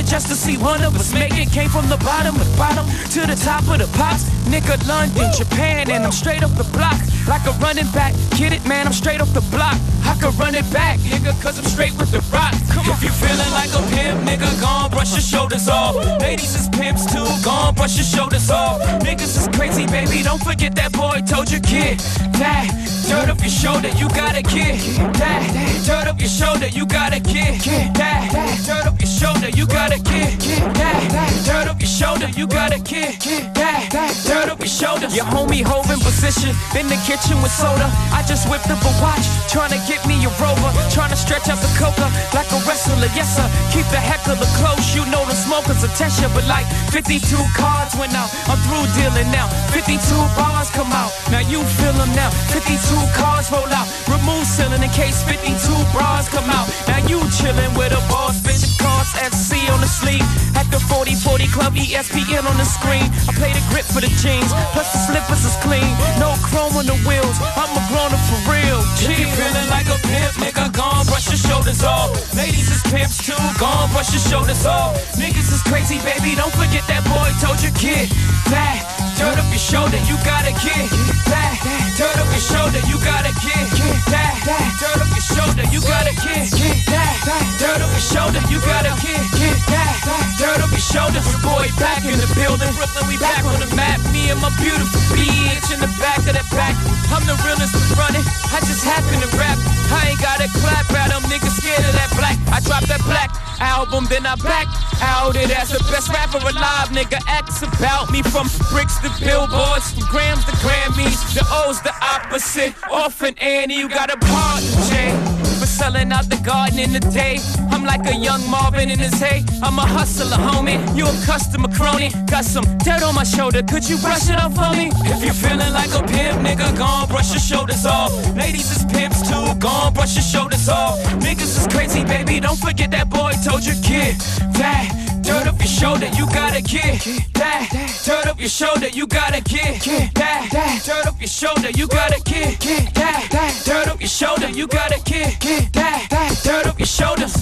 it 0.05 0.11
just 0.11 0.29
to 0.29 0.35
see 0.35 0.57
one 0.57 0.83
of 0.83 0.95
us 0.97 1.13
make 1.13 1.35
it. 1.35 1.51
Came 1.51 1.69
from 1.69 1.89
the 1.89 1.97
bottom 1.99 2.35
of 2.37 2.51
the 2.51 2.57
bottom 2.57 2.87
to 3.11 3.21
the 3.27 3.37
top 3.37 3.63
of 3.69 3.79
the 3.79 3.89
pops. 3.99 4.25
Nigga, 4.49 4.77
London, 4.87 5.31
Japan, 5.37 5.91
and 5.91 6.05
I'm 6.05 6.13
straight 6.13 6.43
off 6.43 6.55
the 6.57 6.69
block. 6.77 6.99
Like 7.27 7.45
a 7.47 7.53
running 7.65 7.91
back. 7.93 8.15
Get 8.37 8.53
it, 8.53 8.67
man, 8.67 8.87
I'm 8.87 8.93
straight 8.93 9.21
off 9.21 9.33
the 9.33 9.45
block. 9.55 9.77
I 10.05 10.15
could 10.21 10.35
run 10.39 10.55
it 10.55 10.69
back, 10.73 10.99
nigga, 11.01 11.33
cause 11.43 11.59
I'm 11.59 11.65
straight 11.65 11.97
with 11.97 12.13
the 12.13 12.21
rock. 12.33 12.55
If 12.55 13.03
you 13.03 13.11
feeling 13.11 13.53
like 13.53 13.73
a 13.73 13.83
pimp, 13.95 14.29
nigga, 14.29 14.49
gon' 14.61 14.91
brush 14.91 15.13
your 15.13 15.21
shoulders 15.21 15.69
off. 15.69 15.97
Ladies 16.21 16.55
is 16.55 16.69
too, 16.93 17.25
gon' 17.43 17.75
brush 17.75 17.97
your 17.97 18.05
shoulders 18.05 18.51
off. 18.51 18.81
Niggas 19.01 19.37
is 19.39 19.49
crazy, 19.57 19.87
baby, 19.87 20.23
don't 20.23 20.43
forget 20.43 20.75
that 20.77 20.93
boy 20.93 21.23
told 21.27 21.51
you, 21.51 21.61
kid. 21.61 21.99
That 22.37 22.69
dirt 23.09 23.31
up 23.31 23.41
your 23.41 23.49
shoulder, 23.49 23.89
you 23.97 24.09
gotta 24.09 24.43
get. 24.43 24.77
That 25.17 25.41
dirt 25.87 26.09
off 26.09 26.21
your 26.21 26.29
shoulder, 26.29 26.69
you 26.69 26.85
gotta 26.85 27.21
get. 27.21 27.65
That 27.95 28.29
dirt 28.67 28.87
off 28.87 29.01
your 29.01 29.09
shoulder, 29.09 29.49
you 29.57 29.67
gotta 29.67 29.99
get. 29.99 30.37
That 30.77 31.01
dirt 31.47 31.69
off 31.69 31.81
your 31.81 31.89
shoulder, 31.89 32.29
you 32.37 32.47
gotta 32.47 32.79
get. 32.81 33.21
That 33.55 33.89
dirt 34.27 34.51
off 34.53 34.61
your 34.61 34.69
shoulder. 34.69 35.09
Your 35.15 35.25
homie 35.25 35.63
hoving 35.65 36.01
position 36.01 36.53
in 36.77 36.89
the 36.89 36.99
kitchen 37.09 37.41
with 37.41 37.53
soda. 37.53 37.89
I 38.13 38.21
just 38.29 38.51
whipped 38.51 38.69
up 38.69 38.83
a 38.83 38.93
watch, 39.01 39.25
trying 39.49 39.73
to 39.73 39.81
get 39.89 40.05
me 40.05 40.21
a 40.25 40.31
rover. 40.37 40.71
Trying 40.93 41.11
to 41.11 41.17
stretch 41.17 41.49
out 41.49 41.61
the 41.65 41.71
coca 41.81 42.11
like 42.35 42.51
a 42.53 42.61
wrestler, 42.69 43.09
yes 43.17 43.37
sir. 43.37 43.47
Keep 43.73 43.87
the 43.95 44.01
heckler 44.01 44.37
close, 44.61 44.93
you 44.93 45.07
know 45.09 45.25
the 45.25 45.37
smokers 45.37 45.83
attention. 45.85 46.29
But 46.35 46.47
like 46.51 46.67
52 46.91 47.37
cards 47.55 47.95
went 47.97 48.15
out, 48.15 48.31
I'm 48.49 48.59
through 48.67 48.87
dealing 48.95 49.31
now. 49.31 49.49
52 49.71 49.99
bars 50.39 50.71
come 50.71 50.93
out, 50.93 51.11
now 51.31 51.41
you 51.41 51.63
feel 51.79 51.93
them 51.95 52.11
now. 52.15 52.31
52 52.51 52.79
cars 53.15 53.51
roll 53.51 53.71
out, 53.71 53.89
remove 54.09 54.47
ceiling 54.47 54.83
in 54.83 54.91
case 54.91 55.23
52 55.23 55.55
bras 55.93 56.29
come 56.29 56.49
out. 56.51 56.67
Now 56.87 56.99
you 57.07 57.19
chillin' 57.35 57.77
with 57.77 57.93
a 57.93 58.03
boss, 58.09 58.41
bitch, 58.41 58.74
costs 58.85 59.17
SC 59.17 59.57
on 59.73 59.81
the 59.81 59.89
sleeve. 59.89 60.25
At 60.61 60.69
the 60.69 60.79
4040 60.93 61.49
Club, 61.49 61.73
ESPN 61.73 62.45
on 62.45 62.57
the 62.61 62.69
screen. 62.69 63.09
I 63.25 63.33
play 63.33 63.53
the 63.57 63.65
grip 63.73 63.89
for 63.89 64.05
the 64.05 64.13
jeans, 64.21 64.53
plus 64.77 64.93
the 64.93 65.01
slippers 65.09 65.43
is 65.49 65.57
clean. 65.65 65.89
No 66.21 66.37
chrome 66.45 66.77
on 66.77 66.85
the 66.85 66.99
wheels, 67.09 67.41
I'm 67.57 67.73
a 67.73 67.83
grown 67.89 68.13
up 68.13 68.23
for 68.29 68.41
real. 68.53 68.85
If 69.01 69.17
you 69.17 69.29
feeling 69.33 69.69
like 69.73 69.89
a 69.89 69.97
pimp, 70.05 70.37
nigga, 70.37 70.69
gone, 70.77 71.09
brush 71.09 71.33
your 71.33 71.41
shoulders 71.41 71.83
off. 71.83 72.13
Ladies 72.37 72.69
is 72.69 72.85
pimps 72.93 73.25
too, 73.25 73.41
gone, 73.57 73.89
brush 73.97 74.13
your 74.13 74.23
shoulders 74.23 74.67
off. 74.69 74.93
Niggas 75.17 75.49
is 75.49 75.63
crazy, 75.65 75.97
baby, 76.05 76.37
don't 76.37 76.53
forget 76.53 76.85
that 76.87 77.03
boy 77.09 77.33
told 77.41 77.59
you, 77.65 77.73
kid. 77.73 78.13
That 78.53 78.94
dirt 79.17 79.39
up 79.39 79.49
your 79.51 79.59
shoulder, 79.59 79.99
you 80.07 80.17
gotta 80.27 80.53
get. 80.59 80.91
That 81.31 81.55
dirt 81.97 82.19
up 82.19 82.29
your 82.31 82.43
shoulder, 82.43 82.81
you 82.87 82.97
gotta 83.03 83.33
get. 83.43 83.67
That 84.11 84.35
dirt 84.79 85.01
up 85.01 85.11
your 85.11 85.23
shoulder, 85.25 85.65
you 85.71 85.81
gotta 85.83 86.15
get. 86.15 86.51
That 86.91 87.15
dirt 87.59 87.81
up 87.81 87.91
your 87.91 88.03
shoulder, 88.03 88.43
you 88.51 88.59
gotta 88.63 88.93
get. 89.03 89.23
That 89.71 89.95
dirt 90.39 90.61
up 90.63 90.71
your 90.71 90.83
shoulder. 90.83 91.21
Your 91.23 91.43
boy 91.43 91.71
back 91.79 92.03
in 92.05 92.19
the 92.19 92.29
building, 92.35 92.71
Brooklyn, 92.75 93.07
we 93.07 93.17
back 93.19 93.45
on 93.47 93.59
the 93.63 93.71
map. 93.79 94.03
Me 94.11 94.31
and 94.31 94.41
my 94.43 94.51
beautiful 94.59 95.01
bitch 95.15 95.69
in 95.71 95.81
the 95.81 95.91
back 96.03 96.23
of 96.27 96.35
the 96.35 96.45
back. 96.51 96.75
I'm 97.15 97.23
the 97.27 97.39
realest 97.47 97.75
running. 97.95 98.25
I 98.51 98.59
just 98.67 98.83
happen 98.83 99.21
to 99.23 99.31
rap. 99.39 99.59
I 99.95 100.15
ain't 100.15 100.21
gotta 100.21 100.51
clap 100.59 100.91
at 100.93 101.11
them 101.15 101.23
niggas 101.31 101.55
scared 101.63 101.85
of 101.87 101.95
that 101.95 102.11
black. 102.19 102.37
I 102.51 102.59
dropped 102.61 102.89
that 102.89 103.03
black 103.07 103.31
album, 103.61 104.07
then 104.11 104.27
I 104.27 104.35
back 104.43 104.67
out 105.01 105.37
it 105.37 105.51
as 105.51 105.71
the 105.71 105.79
best 105.91 106.09
rapper 106.09 106.39
alive. 106.39 106.91
Nigga, 106.91 107.23
acts 107.27 107.63
about 107.63 108.11
me 108.11 108.23
from 108.23 108.49
bricks 108.71 108.99
to 109.05 109.25
billboards, 109.25 109.93
from 109.93 110.05
grams 110.09 110.45
to 110.47 110.53
Grammys. 110.65 111.35
The 111.35 111.45
O's 111.51 111.81
the 111.83 111.93
opposite. 112.01 112.75
Orphan 112.91 113.35
Annie, 113.39 113.77
you 113.77 113.89
got 113.89 114.11
a 114.11 114.17
pardon, 114.17 114.69
Jay. 114.89 115.13
For 115.61 115.67
selling 115.67 116.11
out 116.11 116.29
the 116.31 116.41
garden 116.45 116.79
in 116.79 116.93
the 116.93 117.01
day. 117.01 117.39
I'm 117.71 117.85
like 117.85 118.07
a 118.07 118.17
young 118.17 118.41
Marvin 118.49 118.91
in 118.91 118.99
his 118.99 119.15
hay. 119.21 119.45
I'm 119.63 119.79
a 119.79 119.87
hustler, 119.87 120.37
homie. 120.37 120.79
You 120.97 121.05
a 121.05 121.13
customer 121.27 121.69
crony. 121.69 122.11
Got 122.27 122.45
some 122.45 122.65
dirt 122.79 123.03
on 123.03 123.15
my 123.15 123.25
shoulder. 123.25 123.63
Could 123.63 123.89
you 123.89 123.99
brush 123.99 124.31
it 124.31 124.39
off 124.41 124.55
for 124.55 124.75
me? 124.75 124.89
If 125.13 125.23
you're 125.23 125.35
feeling 125.35 125.73
like 125.73 125.93
a 125.93 126.03
pimp, 126.03 126.41
nigga, 126.41 126.77
gon' 126.77 127.09
brush 127.09 127.31
your 127.33 127.41
shoulders 127.41 127.85
off. 127.85 128.11
Ladies 128.35 128.71
is 128.71 128.85
pimps 128.87 129.21
too, 129.29 129.55
gon' 129.61 129.93
brush 129.93 130.15
your 130.15 130.25
shoulders 130.25 130.69
off. 130.69 130.99
Niggas 131.21 131.53
is 131.61 131.67
crazy, 131.69 132.05
baby. 132.05 132.41
Don't 132.41 132.59
forget 132.59 132.91
that 132.93 133.11
boy 133.11 133.33
told 133.45 133.67
your 133.67 133.77
kid. 133.83 134.17
That 134.57 135.04
dirt 135.25 135.47
up 135.47 135.59
your 135.59 135.69
shoulder, 135.69 136.07
you 136.17 136.27
gotta 136.27 136.61
get. 136.63 137.01
That 137.35 137.69
dirt 138.05 138.27
up 138.27 138.39
your 138.39 138.49
shoulder, 138.49 138.89
you 138.89 139.07
gotta 139.07 139.41
get. 139.41 139.83
That 140.15 140.83
dirt 140.85 141.07
up 141.07 141.21
your 141.21 141.29
shoulder, 141.29 141.71
you 141.71 141.87
gotta 141.87 142.21
get. 142.25 142.61
That 142.95 143.63
dirt 143.65 143.89
up 143.89 144.01
your 144.01 144.09
shoulder, 144.09 144.49
you 144.51 144.67
gotta 144.67 145.01
get. 145.05 145.41
That 145.73 146.41
dirt 146.45 146.67
up 146.67 146.79
your 146.79 146.87
shoulders. 146.87 147.35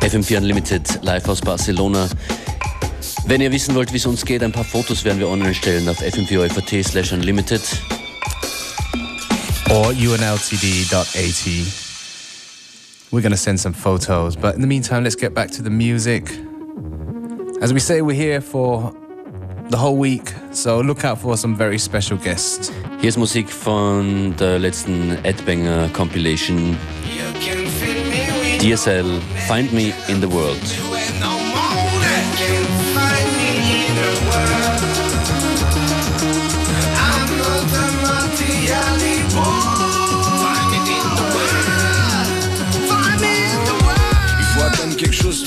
FM4 0.00 0.38
Unlimited 0.38 1.02
live 1.02 1.28
aus 1.28 1.40
Barcelona. 1.40 2.08
Wenn 3.26 3.40
ihr 3.40 3.50
wissen 3.50 3.74
wollt, 3.74 3.92
wie 3.92 3.96
es 3.96 4.06
uns 4.06 4.24
geht, 4.24 4.42
ein 4.42 4.52
paar 4.52 4.64
Fotos 4.64 5.04
werden 5.04 5.18
wir 5.18 5.28
online 5.28 5.54
stellen 5.54 5.88
auf 5.88 6.00
fm4 6.00 6.84
slash 6.84 7.12
unlimited. 7.12 7.62
or 9.70 9.92
unltd.at. 9.92 11.85
We're 13.12 13.22
going 13.22 13.32
to 13.32 13.38
send 13.38 13.60
some 13.60 13.72
photos, 13.72 14.34
but 14.34 14.56
in 14.56 14.60
the 14.60 14.66
meantime, 14.66 15.04
let's 15.04 15.14
get 15.14 15.32
back 15.32 15.50
to 15.52 15.62
the 15.62 15.70
music. 15.70 16.28
As 17.62 17.72
we 17.72 17.78
say, 17.78 18.02
we're 18.02 18.16
here 18.16 18.40
for 18.40 18.92
the 19.70 19.76
whole 19.76 19.96
week, 19.96 20.32
so 20.50 20.80
look 20.80 21.04
out 21.04 21.20
for 21.20 21.36
some 21.36 21.54
very 21.54 21.78
special 21.78 22.16
guests. 22.16 22.72
Hier 23.00 23.08
ist 23.08 23.16
Musik 23.16 23.48
von 23.48 24.34
der 24.36 24.58
letzten 24.58 25.12
Ed 25.24 25.44
Banger 25.46 25.88
Compilation. 25.92 26.76
DSL, 28.58 29.20
Find 29.46 29.72
Me 29.72 29.92
in 30.08 30.20
the 30.20 30.28
World. 30.28 30.95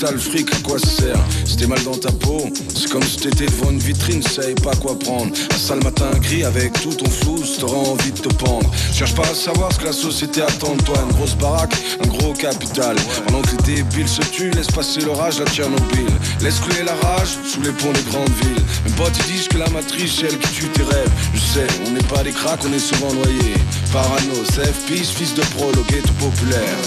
chose, 0.00 0.04
t'as 0.04 0.12
le 0.12 0.18
fric, 0.18 0.54
à 0.54 0.68
quoi 0.68 0.78
ça 0.78 0.90
sert 0.90 1.40
t'es 1.60 1.66
mal 1.66 1.82
dans 1.84 1.96
ta 1.96 2.10
peau, 2.10 2.48
c'est 2.74 2.88
comme 2.90 3.02
si 3.02 3.18
t'étais 3.18 3.44
devant 3.44 3.70
une 3.70 3.78
vitrine, 3.78 4.22
savais 4.22 4.54
pas 4.54 4.74
quoi 4.76 4.98
prendre. 4.98 5.30
Un 5.52 5.58
sale 5.58 5.84
matin 5.84 6.10
gris 6.22 6.42
avec 6.42 6.72
tout 6.80 6.94
ton 6.94 7.10
flou, 7.10 7.38
t'auras 7.58 7.90
envie 7.90 8.12
de 8.12 8.18
te 8.18 8.34
pendre. 8.34 8.70
Cherche 8.94 9.14
pas 9.14 9.28
à 9.28 9.34
savoir 9.34 9.70
ce 9.70 9.78
que 9.78 9.84
la 9.84 9.92
société 9.92 10.40
attend 10.40 10.74
de 10.76 10.82
toi. 10.82 10.96
Une 11.04 11.14
grosse 11.16 11.34
baraque, 11.34 11.74
un 12.02 12.08
gros 12.08 12.32
capital. 12.32 12.96
Pendant 13.26 13.42
que 13.42 13.50
les 13.50 13.74
débiles 13.74 14.08
se 14.08 14.22
tuent, 14.22 14.50
laisse 14.52 14.68
passer 14.68 15.02
l'orage, 15.02 15.38
la 15.38 15.44
Tchernobyl. 15.44 16.06
Laisse 16.40 16.60
couler 16.60 16.82
la 16.82 16.94
rage 16.94 17.36
sous 17.44 17.60
les 17.60 17.72
ponts 17.72 17.92
des 17.92 18.10
grandes 18.10 18.32
villes. 18.42 18.64
Mes 18.86 18.92
potes 18.92 19.18
ils 19.18 19.32
disent 19.34 19.48
que 19.48 19.58
la 19.58 19.68
matrice, 19.68 20.14
c'est 20.18 20.28
elle 20.28 20.38
qui 20.38 20.48
tue 20.48 20.68
tes 20.68 20.82
rêves. 20.82 21.12
Je 21.34 21.40
sais, 21.40 21.66
on 21.86 21.90
n'est 21.90 22.08
pas 22.14 22.22
des 22.22 22.32
cracks, 22.32 22.64
on 22.66 22.72
est 22.72 22.78
souvent 22.78 23.12
noyés. 23.12 23.60
Parano, 23.92 24.44
safe 24.46 24.86
peace, 24.86 25.10
fils 25.14 25.34
de 25.34 25.42
prolo, 25.56 25.84
ghetto 25.90 26.12
populaire. 26.18 26.78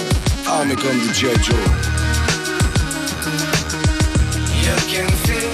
Armé 0.48 0.74
comme 0.74 0.98
du 1.00 1.14
G.I. 1.14 1.44
Joe. 1.44 2.03
You 4.74 4.80
can 4.80 5.10
feel 5.28 5.53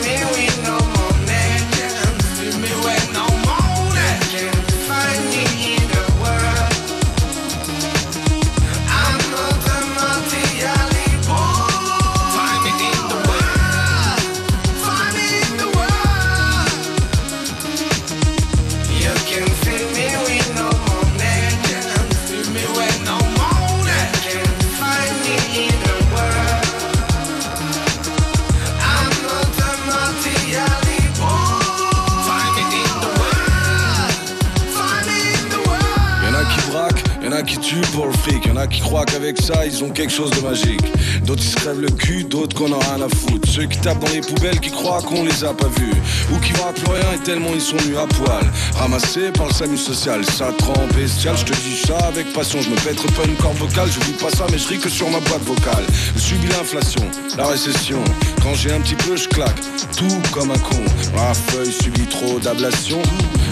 qui 38.67 38.81
croient 38.81 39.05
qu'avec 39.05 39.41
ça, 39.41 39.65
ils 39.65 39.83
ont 39.83 39.89
quelque 39.89 40.11
chose 40.11 40.31
de 40.31 40.41
magique. 40.41 40.81
D'autres 41.23 41.43
ils 41.43 41.49
se 41.49 41.55
crèvent 41.55 41.81
le 41.81 41.89
cul, 41.89 42.23
d'autres 42.23 42.55
qu'on 42.55 42.71
en 42.71 42.79
a 42.79 42.95
rien 42.95 43.05
à 43.05 43.09
foutre. 43.09 43.47
Ceux 43.49 43.65
qui 43.65 43.77
tapent 43.79 43.99
dans 43.99 44.11
les 44.11 44.21
poubelles, 44.21 44.59
qui 44.59 44.71
croient 44.71 45.01
qu'on 45.01 45.23
les 45.23 45.43
a 45.43 45.53
pas 45.53 45.67
vus. 45.67 45.93
Ou 46.31 46.39
qui 46.39 46.51
vont 46.53 46.67
à 46.67 46.73
plus 46.73 46.91
rien 46.91 47.13
et 47.15 47.23
tellement 47.23 47.51
ils 47.53 47.61
sont 47.61 47.77
nus 47.87 47.97
à 47.97 48.07
poil. 48.07 48.43
Ramassés 48.75 49.31
par 49.31 49.47
le 49.47 49.53
SAMU 49.53 49.77
social, 49.77 50.25
ça 50.25 50.51
trempe 50.57 50.93
bestial. 50.95 51.37
Je 51.37 51.45
te 51.45 51.53
dis 51.53 51.77
ça 51.85 51.97
avec 52.07 52.31
passion, 52.33 52.59
je 52.61 52.69
me 52.69 52.75
pèterai 52.75 53.07
pas 53.09 53.25
une 53.25 53.35
corde 53.35 53.57
vocale. 53.57 53.89
Je 53.91 53.99
dis 54.05 54.13
pas 54.13 54.29
ça, 54.29 54.45
mais 54.51 54.57
je 54.57 54.67
ris 54.67 54.79
que 54.79 54.89
sur 54.89 55.09
ma 55.09 55.19
boîte 55.19 55.43
vocale. 55.43 55.85
Je 56.15 56.19
subis 56.21 56.47
l'inflation, 56.47 57.03
la 57.37 57.47
récession. 57.47 58.03
Quand 58.41 58.53
j'ai 58.55 58.71
un 58.71 58.79
petit 58.79 58.95
peu, 58.95 59.15
je 59.15 59.27
claque. 59.27 59.59
Tout 59.97 60.21
comme 60.31 60.51
un 60.51 60.57
con. 60.57 60.81
Ma 61.15 61.33
feuille 61.33 61.71
subit 61.71 62.07
trop 62.07 62.39
d'ablation. 62.39 63.01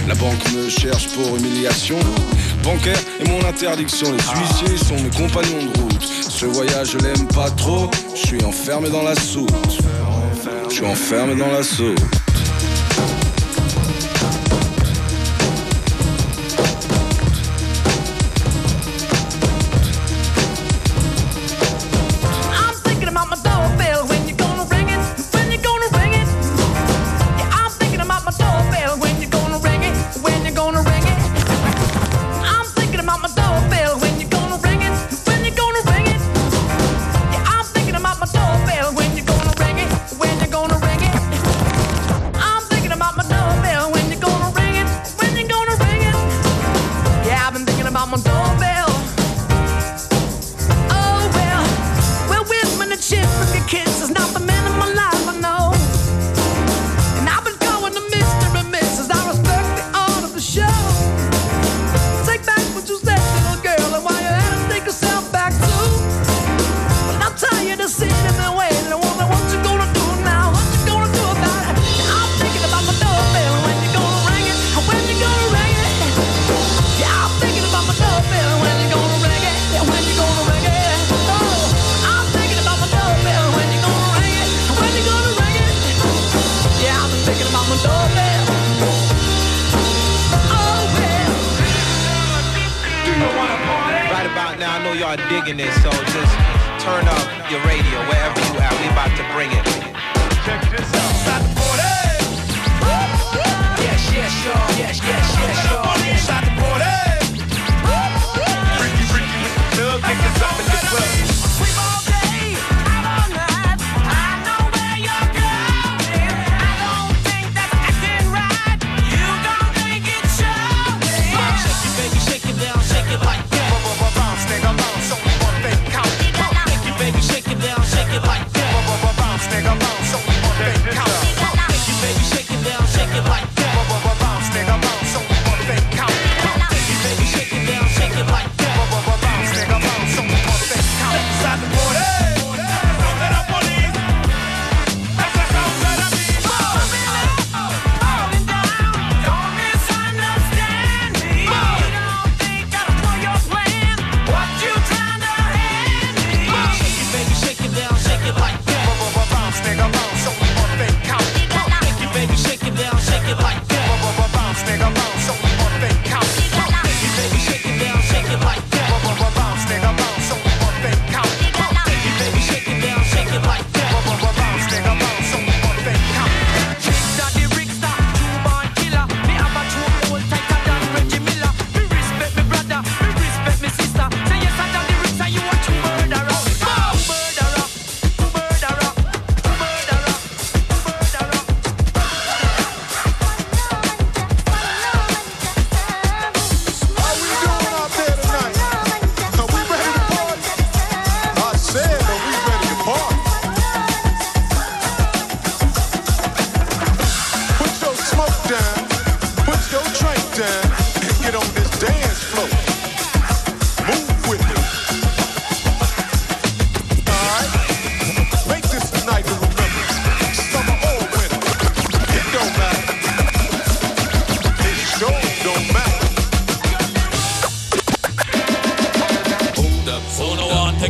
La 0.08 0.16
banque 0.16 0.52
me 0.54 0.70
cherche 0.70 1.08
pour 1.10 1.38
humiliation. 1.38 2.00
Bancaire 2.64 3.00
est 3.20 3.28
mon 3.28 3.44
interdiction. 3.46 4.08
Les 4.12 4.40
huissiers 4.40 4.78
sont 4.78 5.02
mes 5.02 5.10
compagnons 5.10 5.66
de 5.66 5.80
route. 5.80 6.04
Ce 6.04 6.46
voyage, 6.46 6.92
je 6.92 6.98
l'aime 7.00 7.28
pas 7.28 7.50
trop. 7.52 7.90
Je 8.16 8.28
suis 8.28 8.44
enfermé 8.44 8.90
dans 8.90 9.04
la 9.04 9.16
soute. 9.16 9.50
Je 10.70 10.74
suis 10.74 10.86
enfermé 10.86 11.36
dans 11.36 11.52
la 11.52 11.64
soute. 11.64 12.00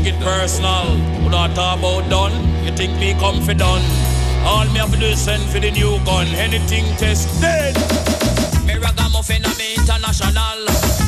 It 0.07 0.19
personal. 0.21 0.95
We 1.21 1.27
not 1.29 1.53
talk 1.55 1.79
about 1.79 2.09
done. 2.09 2.31
You 2.63 2.71
think 2.71 2.95
me 2.99 3.13
done? 3.13 3.83
All 4.47 4.65
me 4.71 4.79
have 4.79 4.91
to 4.91 4.99
do 4.99 5.05
is 5.05 5.19
send 5.19 5.43
for 5.51 5.59
the 5.59 5.71
new 5.71 5.99
gun. 6.05 6.27
Anything 6.39 6.85
tested. 6.95 7.75
Me 8.65 8.75
ragamuffin 8.79 9.43
a 9.43 9.51
me 9.59 9.75
international. 9.75 10.59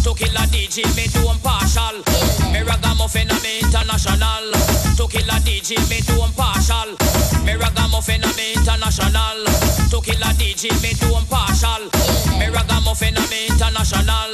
To 0.03 0.12
kill 0.19 0.35
a 0.35 0.43
DJ, 0.51 0.83
me 0.95 1.07
do 1.07 1.21
impartial. 1.31 2.03
Me 2.51 2.59
ragamuffin 2.59 3.31
a 3.31 3.38
me 3.39 3.59
international. 3.63 4.51
To 4.99 5.07
kill 5.07 5.29
a 5.31 5.38
DJ, 5.47 5.79
me 5.89 6.01
do 6.03 6.19
impartial. 6.23 6.89
Me 7.45 7.55
ragamuffin 7.55 8.23
a 8.23 8.29
me 8.35 8.53
international. 8.53 9.39
To 9.91 9.97
kill 10.03 10.23
a 10.27 10.31
DJ, 10.35 10.75
me 10.83 10.91
do 10.99 11.15
impartial. 11.15 11.88
Me 12.38 12.47
ragamuffin 12.51 13.15
a 13.15 13.23
me 13.31 13.47
international. 13.47 14.31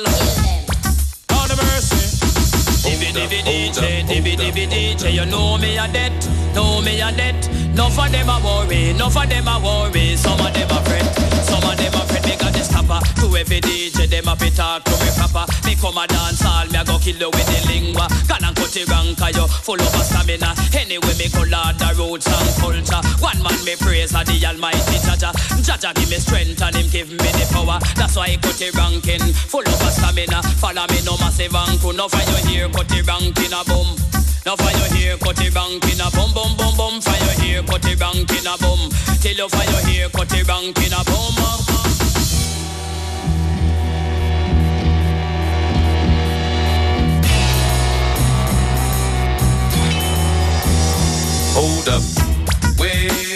Of 1.30 1.54
mercy. 1.62 2.15
Divi 3.16 3.42
divi 3.42 3.70
DJ, 3.70 4.04
divi 4.04 4.36
divi 4.36 4.68
DJ, 4.68 5.14
you 5.14 5.26
know 5.26 5.58
me 5.58 5.78
a 5.78 5.88
debt, 5.88 6.28
know 6.54 6.82
me 6.82 7.00
a 7.00 7.14
debt. 7.14 7.50
None 7.74 7.88
of 7.88 8.12
them 8.12 8.28
a 8.28 8.40
worry, 8.44 8.92
none 8.92 9.08
of 9.08 9.30
them 9.30 9.48
a 9.48 9.58
worry. 9.58 10.18
Some 10.18 10.38
of 10.42 10.54
them 10.54 10.70
a 10.70 10.84
fret, 10.84 11.06
and 11.76 11.94
them 11.94 12.02
a 12.02 12.06
fit 12.08 12.24
me 12.26 12.36
got 12.38 12.54
the 12.54 12.64
stopper. 12.64 13.00
To 13.22 13.36
every 13.36 13.60
DJ 13.62 14.08
them 14.08 14.28
a 14.28 14.36
fit 14.36 14.56
talk 14.56 14.84
to 14.84 14.92
me 15.04 15.10
proper. 15.16 15.46
Me 15.66 15.76
come 15.76 15.98
a 15.98 16.08
dance 16.08 16.44
all 16.46 16.68
me 16.68 16.80
a 16.80 16.84
go 16.84 16.98
kill 17.00 17.18
you 17.18 17.30
with 17.30 17.48
the 17.48 17.60
lingua. 17.68 18.08
Can 18.28 18.44
and 18.44 18.56
cut 18.56 18.72
the 18.72 18.84
rank 18.88 19.20
yo 19.36 19.48
full 19.48 19.80
of 19.80 19.96
stamina. 20.04 20.56
Anyway 20.76 21.16
me 21.20 21.28
color 21.30 21.74
the 21.76 21.90
roots 21.98 22.28
and 22.28 22.52
culture. 22.60 23.02
One 23.20 23.40
man 23.44 23.60
me 23.66 23.76
praise 23.76 24.16
a 24.16 24.24
the 24.24 24.36
Almighty 24.46 24.98
Jah 25.04 25.18
Jah. 25.20 25.34
Jaja 25.64 25.94
give 25.96 26.10
me 26.10 26.18
strength 26.18 26.62
and 26.62 26.76
him 26.76 26.88
give 26.90 27.12
me 27.12 27.30
the 27.36 27.46
power. 27.52 27.80
That's 27.96 28.16
why 28.16 28.30
he 28.30 28.38
cut 28.38 28.56
the 28.56 28.72
ranking 28.76 29.26
full 29.34 29.66
of 29.66 29.82
stamina. 29.92 30.44
Follow 30.62 30.86
me 30.92 31.00
no 31.04 31.18
massive 31.18 31.56
and 31.56 31.80
could 31.80 31.98
no 31.98 32.08
find 32.08 32.28
you 32.30 32.40
here 32.50 32.70
cut 32.70 32.88
the 32.88 33.02
ranking 33.04 33.54
a 33.54 33.62
boom. 33.66 34.25
Now 34.46 34.56
fire 34.56 34.94
here, 34.94 35.18
cut 35.18 35.42
it 35.42 35.56
bang 35.56 35.82
in 35.92 36.00
a 36.00 36.12
boom 36.12 36.32
boom 36.32 36.56
boom 36.56 36.78
boom. 36.78 37.02
Fire 37.02 37.42
here, 37.42 37.64
cut 37.64 37.84
it 37.84 37.98
bang 37.98 38.20
in 38.20 38.46
a 38.46 38.56
boom. 38.60 38.92
Till 39.20 39.36
you 39.36 39.50
fire 39.50 39.86
here, 39.88 40.08
cut 40.10 40.32
it 40.34 40.46
bang 40.46 40.66
in 40.66 40.94
a 40.94 41.04
boom. 41.04 41.34
Hold 51.56 51.90
up, 51.90 52.04
wait. 52.78 53.35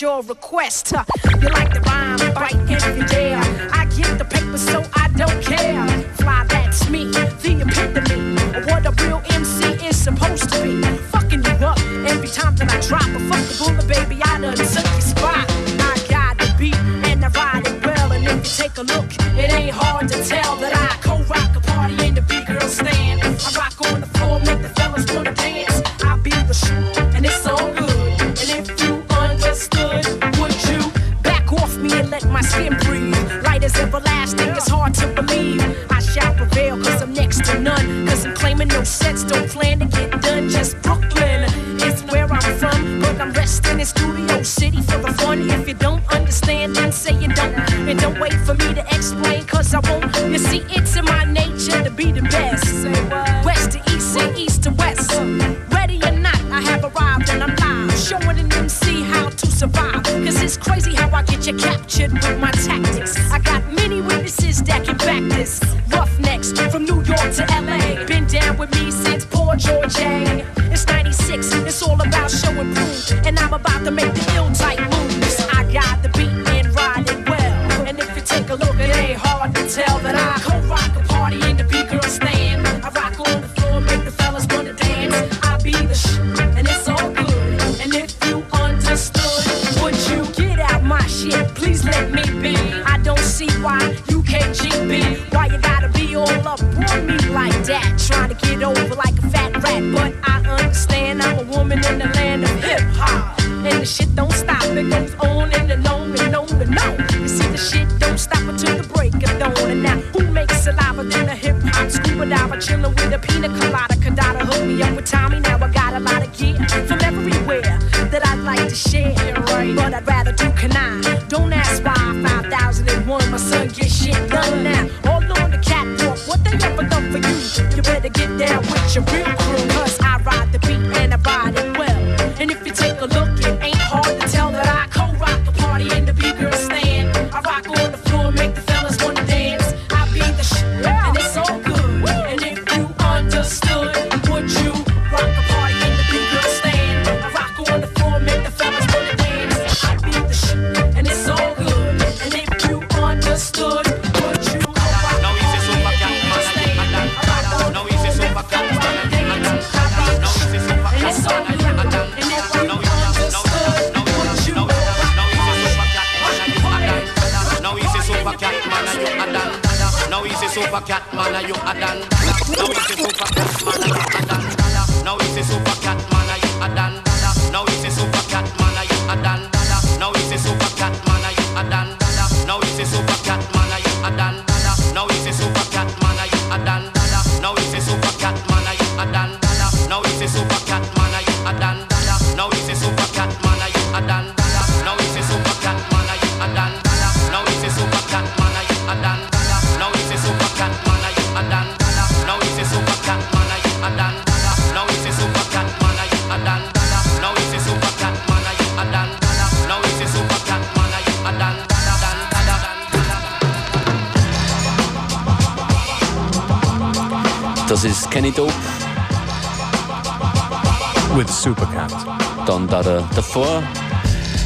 your 0.00 0.22
request. 0.22 0.92
You 1.40 1.48
like 1.48 1.69
and 46.90 46.94
say 46.96 47.12
you 47.20 47.28
don't. 47.28 47.54
And 47.88 47.98
don't 48.00 48.18
wait 48.18 48.34
for 48.46 48.54
me 48.54 48.74
to 48.74 48.84
explain, 48.92 49.44
cause 49.44 49.72
I 49.74 49.80
won't. 49.88 50.04
You 50.32 50.38
see, 50.38 50.62
it's 50.70 50.96
in 50.96 51.04
my 51.04 51.24
nature 51.24 51.82
to 51.84 51.90
be 51.90 52.10
the 52.10 52.22
best. 52.22 52.66
West 53.44 53.72
to 53.72 53.78
east 53.94 54.16
and 54.18 54.36
east 54.36 54.64
to 54.64 54.70
west. 54.72 55.10
Ready 55.70 56.02
or 56.02 56.10
not, 56.10 56.40
I 56.50 56.60
have 56.62 56.82
arrived 56.82 57.30
and 57.30 57.44
I'm 57.44 57.54
live. 57.56 57.96
Showing 57.96 58.38
an 58.40 58.52
MC 58.52 59.02
how 59.02 59.28
to 59.28 59.46
survive. 59.46 60.02
Cause 60.02 60.42
it's 60.42 60.56
crazy 60.56 60.94
how 60.94 61.08
I 61.14 61.22
get 61.22 61.46
you 61.46 61.56
captured 61.56 62.12
with 62.12 62.40
my 62.40 62.50
tactics. 62.50 63.16
I 63.30 63.38
got 63.38 63.62
many 63.72 64.00
witnesses 64.00 64.60
that 64.64 64.84
can 64.84 64.96
back 64.96 65.22
this. 65.30 65.79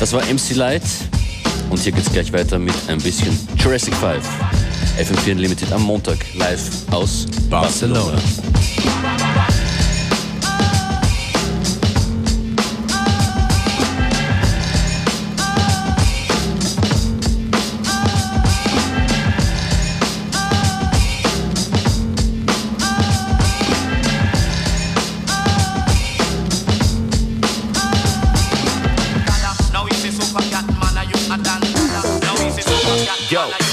Das 0.05 0.13
war 0.13 0.23
MC 0.27 0.55
Light. 0.57 0.83
Und 1.71 1.81
hier 1.81 1.91
geht's 1.91 2.13
gleich 2.13 2.31
weiter 2.31 2.59
mit 2.59 2.75
ein 2.89 2.99
bisschen 2.99 3.39
Jurassic 3.57 3.95
5. 3.95 4.23
FM4 4.99 5.33
Unlimited 5.33 5.73
am 5.73 5.83
Montag 5.83 6.19
live 6.35 6.69
aus 6.91 7.27
Barcelona. 7.49 8.13
Now 8.13 8.54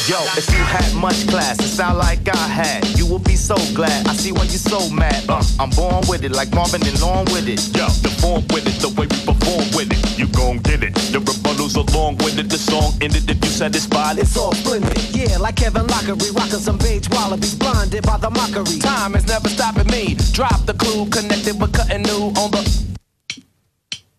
Yo, 0.09 0.17
if 0.35 0.49
you 0.49 0.57
had 0.57 0.95
much 0.95 1.27
class, 1.27 1.59
it 1.59 1.67
sound 1.67 1.99
like 1.99 2.27
I 2.27 2.47
had. 2.47 2.83
You 2.97 3.05
will 3.05 3.19
be 3.19 3.35
so 3.35 3.55
glad. 3.75 4.07
I 4.07 4.13
see 4.13 4.31
why 4.31 4.43
you 4.43 4.57
so 4.57 4.89
mad. 4.89 5.29
Uh, 5.29 5.43
I'm 5.59 5.69
born 5.69 6.01
with 6.09 6.23
it, 6.23 6.31
like 6.31 6.51
Marvin 6.55 6.81
and 6.81 6.99
Long 6.99 7.25
with 7.25 7.47
it. 7.47 7.61
Yo, 7.77 7.85
the 8.01 8.09
form 8.19 8.41
with 8.49 8.65
it, 8.65 8.81
the 8.81 8.89
way 8.89 9.05
we 9.05 9.17
perform 9.29 9.69
with 9.77 9.93
it, 9.93 10.01
you 10.17 10.25
gon' 10.33 10.57
get 10.57 10.83
it. 10.83 10.95
The 11.13 11.19
rebuttals 11.19 11.77
along 11.77 12.17
with 12.17 12.39
it, 12.39 12.49
the 12.49 12.57
song 12.57 12.97
ended 12.99 13.29
if 13.29 13.37
you 13.45 13.51
satisfied. 13.51 14.17
It's 14.17 14.35
all 14.35 14.53
splendid, 14.53 14.97
yeah, 15.15 15.37
like 15.37 15.57
Kevin 15.57 15.85
Lockery, 15.85 16.31
rocking 16.31 16.59
some 16.59 16.79
beige 16.79 17.07
wallabies, 17.11 17.53
blinded 17.53 18.03
by 18.03 18.17
the 18.17 18.31
mockery. 18.31 18.79
Time 18.79 19.13
is 19.13 19.27
never 19.27 19.49
stopping 19.49 19.87
me. 19.87 20.15
Drop 20.33 20.65
the 20.65 20.73
clue, 20.73 21.05
connected 21.09 21.61
with 21.61 21.73
cutting 21.73 22.01
new 22.01 22.33
on 22.41 22.49
the. 22.49 22.90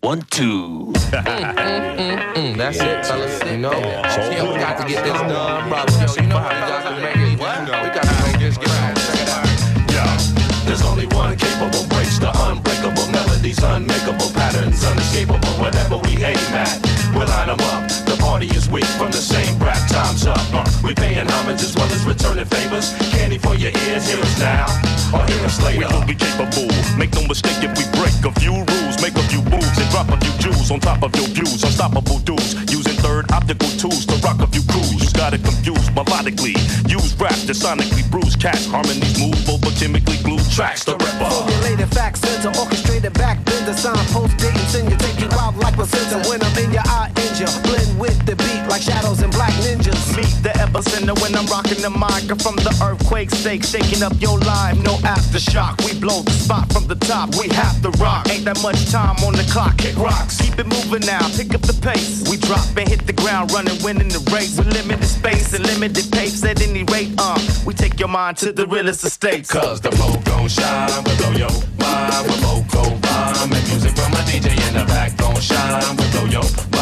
One, 0.03 0.21
two. 0.23 0.91
Mm, 1.13 2.57
that's 2.57 2.77
it, 2.81 3.05
fellas. 3.05 3.41
You 3.49 3.57
know, 3.57 3.71
yeah, 3.71 4.43
we 4.43 4.59
got 4.59 4.77
to 4.81 4.85
get 4.85 5.01
this 5.01 5.13
done, 5.13 5.69
brother. 5.69 5.93
Yo, 5.93 6.21
you 6.21 6.27
know 6.27 6.39
how 6.39 6.51
we 6.51 6.59
got 6.67 6.83
to 6.83 7.01
make 7.01 7.15
it. 7.15 7.31
We 7.31 7.37
got 7.37 8.03
to 8.03 8.23
make 8.27 8.37
this 8.37 8.57
get 8.57 8.67
on. 8.83 8.95
Check 8.99 9.21
it 9.23 9.29
out. 9.31 9.47
Yeah, 9.95 10.17
there's 10.65 10.83
only 10.83 11.07
one 11.07 11.37
capable 11.37 11.87
breaks 11.87 12.19
the 12.19 12.31
unbreakable 12.35 13.07
melodies, 13.15 13.63
unmakeable 13.63 14.29
patterns, 14.33 14.83
unescapable. 14.83 15.55
Whatever 15.63 15.95
we 15.99 16.21
aim 16.21 16.35
at, 16.51 16.83
we'll 17.15 17.27
line 17.27 17.49
'em 17.49 17.59
up. 17.73 17.87
The 18.05 18.17
party 18.19 18.47
is 18.47 18.69
weak 18.69 18.85
from 18.97 19.11
the 19.11 19.21
same 19.21 19.57
rap. 19.59 19.81
Time's 19.89 20.25
up. 20.25 20.39
Uh, 20.53 20.63
we 20.83 20.93
paying 20.93 21.27
homage 21.27 21.61
as 21.61 21.75
well 21.75 21.89
as 21.91 22.03
returning 22.05 22.45
favors. 22.45 22.93
Candy 23.11 23.37
for 23.37 23.55
your 23.55 23.71
ears, 23.87 24.07
hear 24.07 24.19
us 24.19 24.39
now 24.39 24.65
or 25.13 25.23
hear 25.27 25.43
us 25.45 25.61
later. 25.61 25.79
We 25.79 25.85
will 25.85 26.05
be 26.05 26.15
capable. 26.15 26.67
Make 26.97 27.13
no 27.13 27.23
mistake 27.27 27.59
if 27.63 27.71
we 27.77 27.85
break 27.99 28.15
a 28.25 28.31
few 28.39 28.53
rules, 28.53 28.95
make 29.01 29.15
a 29.15 29.25
few 29.31 29.41
moves, 29.53 29.77
and 29.77 29.89
drop 29.91 30.09
a 30.09 30.17
few 30.17 30.33
jewels 30.39 30.71
on 30.71 30.79
top 30.79 31.03
of 31.03 31.15
your 31.15 31.27
views. 31.27 31.63
Unstoppable 31.63 32.19
dudes 32.19 32.55
using 32.71 32.97
third 33.05 33.31
optical 33.31 33.69
tools 33.81 34.05
to 34.05 34.15
rock 34.25 34.39
a 34.41 34.47
few 34.47 34.63
crews. 34.71 34.91
You 34.93 35.09
got 35.13 35.33
it 35.33 35.43
confused 35.43 35.91
melodically. 35.93 36.55
Use 36.89 37.13
rap 37.19 37.37
to 37.47 37.53
sonically 37.53 38.05
bruise 38.11 38.35
cats. 38.35 38.65
Harmonies 38.67 39.17
move 39.19 39.37
over 39.49 39.71
chemically 39.79 40.17
glued 40.23 40.45
tracks. 40.51 40.83
The 40.83 40.93
ripper. 40.93 41.29
Formulated 41.29 41.89
facts, 41.93 42.21
center, 42.21 42.51
orchestrated 42.59 43.13
back, 43.13 43.43
bend 43.45 43.65
the 43.67 43.73
signpost, 43.73 44.37
didn't 44.37 44.67
send 44.73 44.89
you, 44.89 44.97
take 44.97 45.19
you 45.19 45.29
out 45.39 45.55
like 45.57 45.75
placenta. 45.75 46.17
When 46.29 46.41
I'm 46.43 46.57
in 46.57 46.71
your 46.71 46.83
eye, 46.85 47.02
injure, 47.43 47.61
blend 47.63 47.99
with 47.99 48.25
the 48.25 48.35
beat 48.35 48.63
like 48.69 48.81
shadows 48.81 49.21
and 49.21 49.31
black 49.31 49.53
ninjas. 49.65 50.15
Meet 50.15 50.43
the 50.43 50.49
epicenter 50.59 51.19
when 51.21 51.35
I'm 51.35 51.45
rocking 51.47 51.81
the 51.81 51.89
mic 51.89 52.25
from 52.41 52.55
the 52.57 52.71
earthquake 52.83 53.31
stake, 53.31 53.63
shaking 53.63 54.03
up 54.03 54.13
your 54.19 54.39
life. 54.39 54.77
No 54.83 54.95
aftershock, 55.03 55.83
we 55.85 55.99
blow 55.99 56.21
the 56.21 56.31
spot 56.31 56.71
from 56.71 56.87
the 56.87 56.95
top. 56.95 57.35
We 57.35 57.49
have 57.49 57.81
to 57.81 57.89
rock. 58.01 58.29
Ain't 58.29 58.45
that 58.45 58.61
much 58.61 58.79
time 58.91 59.17
on 59.23 59.33
the 59.33 59.47
clock. 59.51 59.77
Kick 59.77 59.97
rocks, 59.97 60.39
keep 60.41 60.57
it 60.59 60.67
moving 60.67 61.05
now. 61.05 61.27
Pick 61.35 61.53
up 61.53 61.61
the 61.61 61.77
pace. 61.81 62.27
We 62.29 62.37
drop 62.37 62.65
and 62.77 62.87
hit 62.87 63.05
the 63.05 63.13
ground 63.13 63.51
running, 63.51 63.81
winning 63.83 64.09
the 64.09 64.23
race 64.33 64.57
with 64.57 64.71
limited 64.73 65.05
space 65.05 65.53
and 65.53 65.65
limited 65.65 66.11
pace. 66.11 66.43
At 66.43 66.61
any 66.61 66.83
rate, 66.83 67.11
uh, 67.17 67.39
we 67.65 67.73
take 67.73 67.99
your 67.99 68.09
mind 68.09 68.37
to 68.37 68.51
the 68.51 68.67
realest 68.67 69.03
estates. 69.03 69.51
Cause 69.51 69.81
the 69.81 69.91
flow 69.91 70.19
gon' 70.23 70.47
shine, 70.47 71.03
we 71.03 71.15
blow 71.17 71.31
your 71.31 71.53
mind, 71.79 72.23
we 72.27 72.35
both 72.41 72.65
go 72.71 72.83
rhyme. 72.83 73.51
And 73.51 73.63
music 73.67 73.95
from 73.95 74.11
my 74.11 74.21
DJ 74.27 74.51
in 74.67 74.73
the 74.75 74.85
back 74.87 75.17
gon' 75.17 75.39
shine, 75.39 75.95
we 75.97 76.05
blow 76.11 76.25
your 76.25 76.72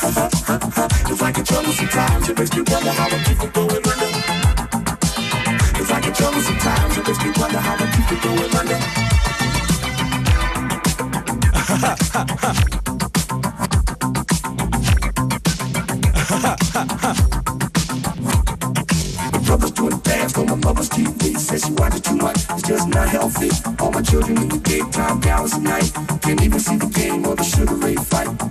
Cause 0.00 1.22
I 1.22 1.32
trouble 1.32 1.72
sometimes, 1.72 2.28
it 2.28 2.38
makes 2.38 2.54
me 2.54 2.62
wonder 2.68 2.90
how 2.92 3.06
I 3.06 3.18
keep 3.24 3.36
from 3.36 3.50
under. 3.68 3.80
Cause 5.74 5.90
I 5.90 6.00
trouble 6.00 6.40
sometimes, 6.40 6.98
it 6.98 7.06
makes 7.06 7.24
me 7.24 7.32
wonder 7.36 7.58
how 7.58 7.74
I 7.74 7.86
keep 7.90 8.06
from 8.06 8.38
under. 8.38 8.78
My 19.32 19.38
brother's 19.44 19.72
doing 19.72 19.98
dance 19.98 20.38
on 20.38 20.46
my 20.46 20.54
mother's 20.54 20.88
TV. 20.90 21.36
Says 21.36 21.64
she 21.64 21.72
watches 21.72 22.02
too 22.02 22.16
much, 22.16 22.36
it's 22.50 22.62
just 22.62 22.88
not 22.88 23.08
healthy. 23.08 23.50
All 23.82 23.90
my 23.90 24.02
children 24.02 24.38
in 24.38 24.48
the 24.48 24.58
daytime, 24.58 25.20
hours 25.24 25.54
at 25.54 25.62
night. 25.62 25.90
Can't 26.22 26.40
even 26.40 26.60
see 26.60 26.76
the 26.76 26.86
game 26.86 27.26
or 27.26 27.34
the 27.34 27.42
Sugar 27.42 27.74
Ray 27.74 27.96
fight. 27.96 28.47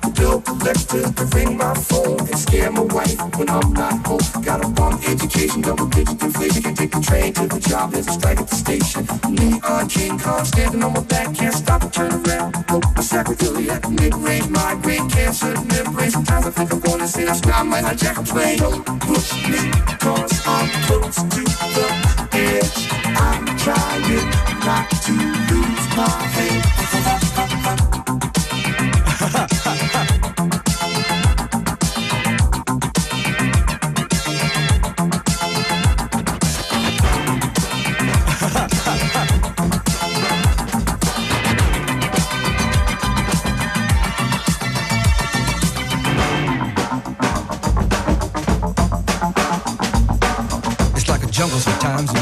Collector 0.48 1.12
ring 1.36 1.58
my 1.58 1.74
phone 1.74 2.22
and 2.22 2.40
scare 2.40 2.72
my 2.72 2.84
wife 2.96 3.20
when 3.38 3.50
I'm 3.50 3.74
not 3.74 4.08
home. 4.08 4.22
Got 4.42 4.64
a 4.64 4.70
bomb 4.70 4.98
education, 5.06 5.60
double 5.60 5.88
digit 5.88 6.24
inflation. 6.24 6.64
Can 6.64 6.74
take 6.74 6.92
the 6.92 7.02
train 7.02 7.34
to 7.34 7.48
the 7.48 7.60
job, 7.60 7.92
there's 7.92 8.08
a 8.08 8.14
strike 8.14 8.40
at 8.40 8.48
the 8.48 8.56
station. 8.56 9.06
Neon 9.30 9.90
King 9.90 10.18
Kong 10.18 10.46
standing 10.46 10.84
on 10.84 10.94
my 10.94 11.02
back, 11.02 11.36
can't 11.36 11.54
stop 11.54 11.82
to 11.82 11.90
turn 11.90 12.14
around. 12.14 12.56
Hope 12.70 12.86
my 12.96 13.04
sacroiliac, 13.04 13.92
mid-range 14.00 14.48
migraine, 14.48 15.10
cancer, 15.10 15.54
membrane. 15.68 16.12
Sometimes 16.12 16.46
I 16.48 16.52
think 16.52 16.72
I'm 16.72 16.80
gonna 16.80 17.08
say 17.10 17.28
I 17.28 17.64
might 17.64 17.84
hijack 17.84 18.18
a 18.18 18.24
plane. 18.24 18.60
Don't 18.60 18.86
push 19.02 19.34
me, 19.52 19.70
cause 20.00 20.42
I'm 20.48 20.70
close 20.88 21.16
to 21.16 21.44
the 21.76 21.88
edge. 22.32 22.88
I'm 23.20 23.46
trying 23.60 24.32
not 24.64 24.90
to 24.92 25.12
lose 25.52 25.88
my 25.98 26.08
head. 26.36 27.27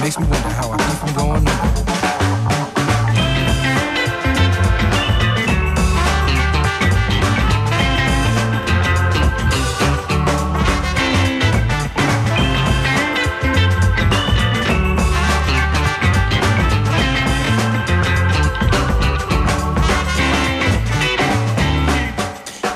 Makes 0.06 0.20
me 0.20 0.28
wonder 0.28 0.50
how 0.50 0.70
I 0.70 0.78
keep 0.78 0.98
from 1.00 1.14
going 1.16 1.32
under. 1.32 1.52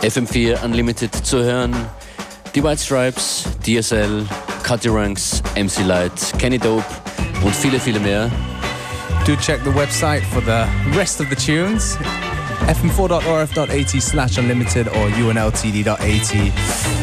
FM4 0.01 0.63
Unlimited 0.63 1.13
zu 1.13 1.43
hören. 1.43 1.75
Die 2.55 2.63
White 2.63 2.81
Stripes, 2.81 3.43
DSL, 3.63 4.25
Cutty 4.63 4.89
Ranks, 4.89 5.43
MC 5.55 5.83
Light, 5.83 6.33
Kenny 6.39 6.57
Dope 6.57 7.08
und 7.43 7.55
viele, 7.55 7.79
viele 7.79 7.99
mehr. 7.99 8.29
Do 9.25 9.35
check 9.35 9.59
the 9.63 9.73
website 9.73 10.23
for 10.23 10.41
the 10.41 10.65
rest 10.97 11.21
of 11.21 11.27
the 11.29 11.35
tunes. 11.35 11.97
fm4.orf.at 12.67 14.01
slash 14.01 14.37
unlimited 14.37 14.87
or 14.87 15.07
unltd.at. 15.07 16.53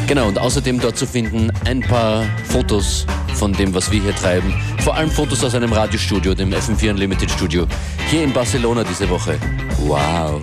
Genau, 0.07 0.29
und 0.29 0.39
außerdem 0.39 0.81
dort 0.81 0.97
zu 0.97 1.07
finden 1.07 1.51
ein 1.65 1.81
paar 1.81 2.25
Fotos 2.45 3.07
von 3.35 3.53
dem, 3.53 3.75
was 3.75 3.91
wir 3.91 4.01
hier 4.01 4.15
treiben. 4.15 4.55
Vor 4.83 4.95
allem 4.95 5.11
Fotos 5.11 5.43
aus 5.45 5.55
einem 5.55 5.73
Radiostudio, 5.73 6.35
dem 6.35 6.53
FM4 6.53 6.91
Unlimited 6.91 7.31
Studio, 7.31 7.67
hier 8.09 8.23
in 8.23 8.33
Barcelona 8.33 8.85
diese 8.85 9.09
Woche. 9.11 9.39
Wow. 9.79 10.41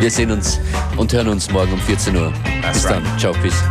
Wir 0.00 0.10
sehen 0.10 0.30
uns 0.30 0.58
und 0.96 1.12
hören 1.12 1.28
uns 1.28 1.50
morgen 1.50 1.72
um 1.72 1.80
14 1.80 2.16
Uhr. 2.16 2.32
Bis 2.72 2.82
dann. 2.82 3.02
Ciao, 3.18 3.32
peace. 3.32 3.62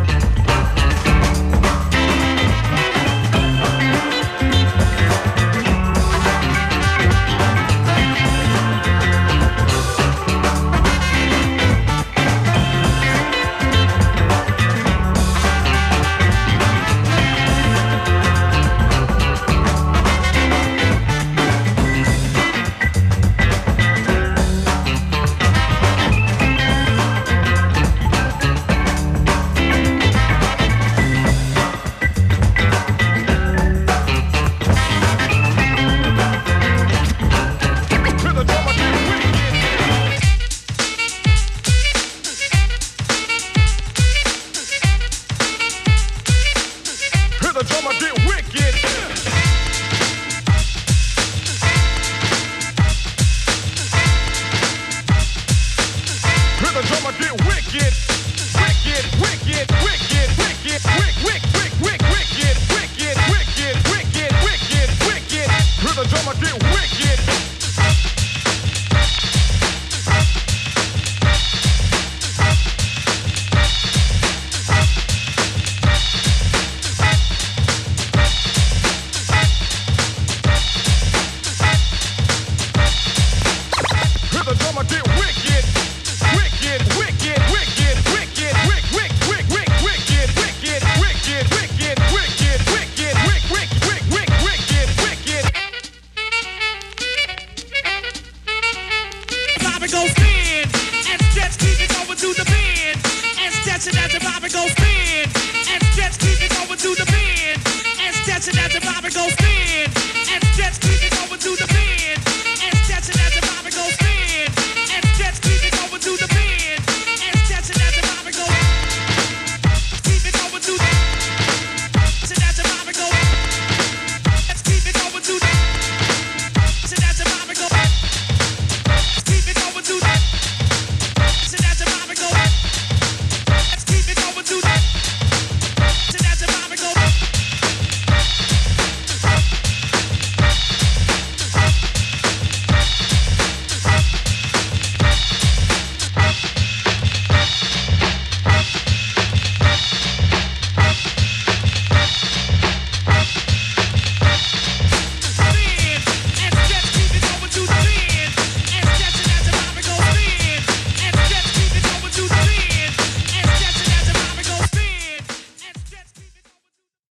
get 66.41 66.63
wicked. 66.63 67.59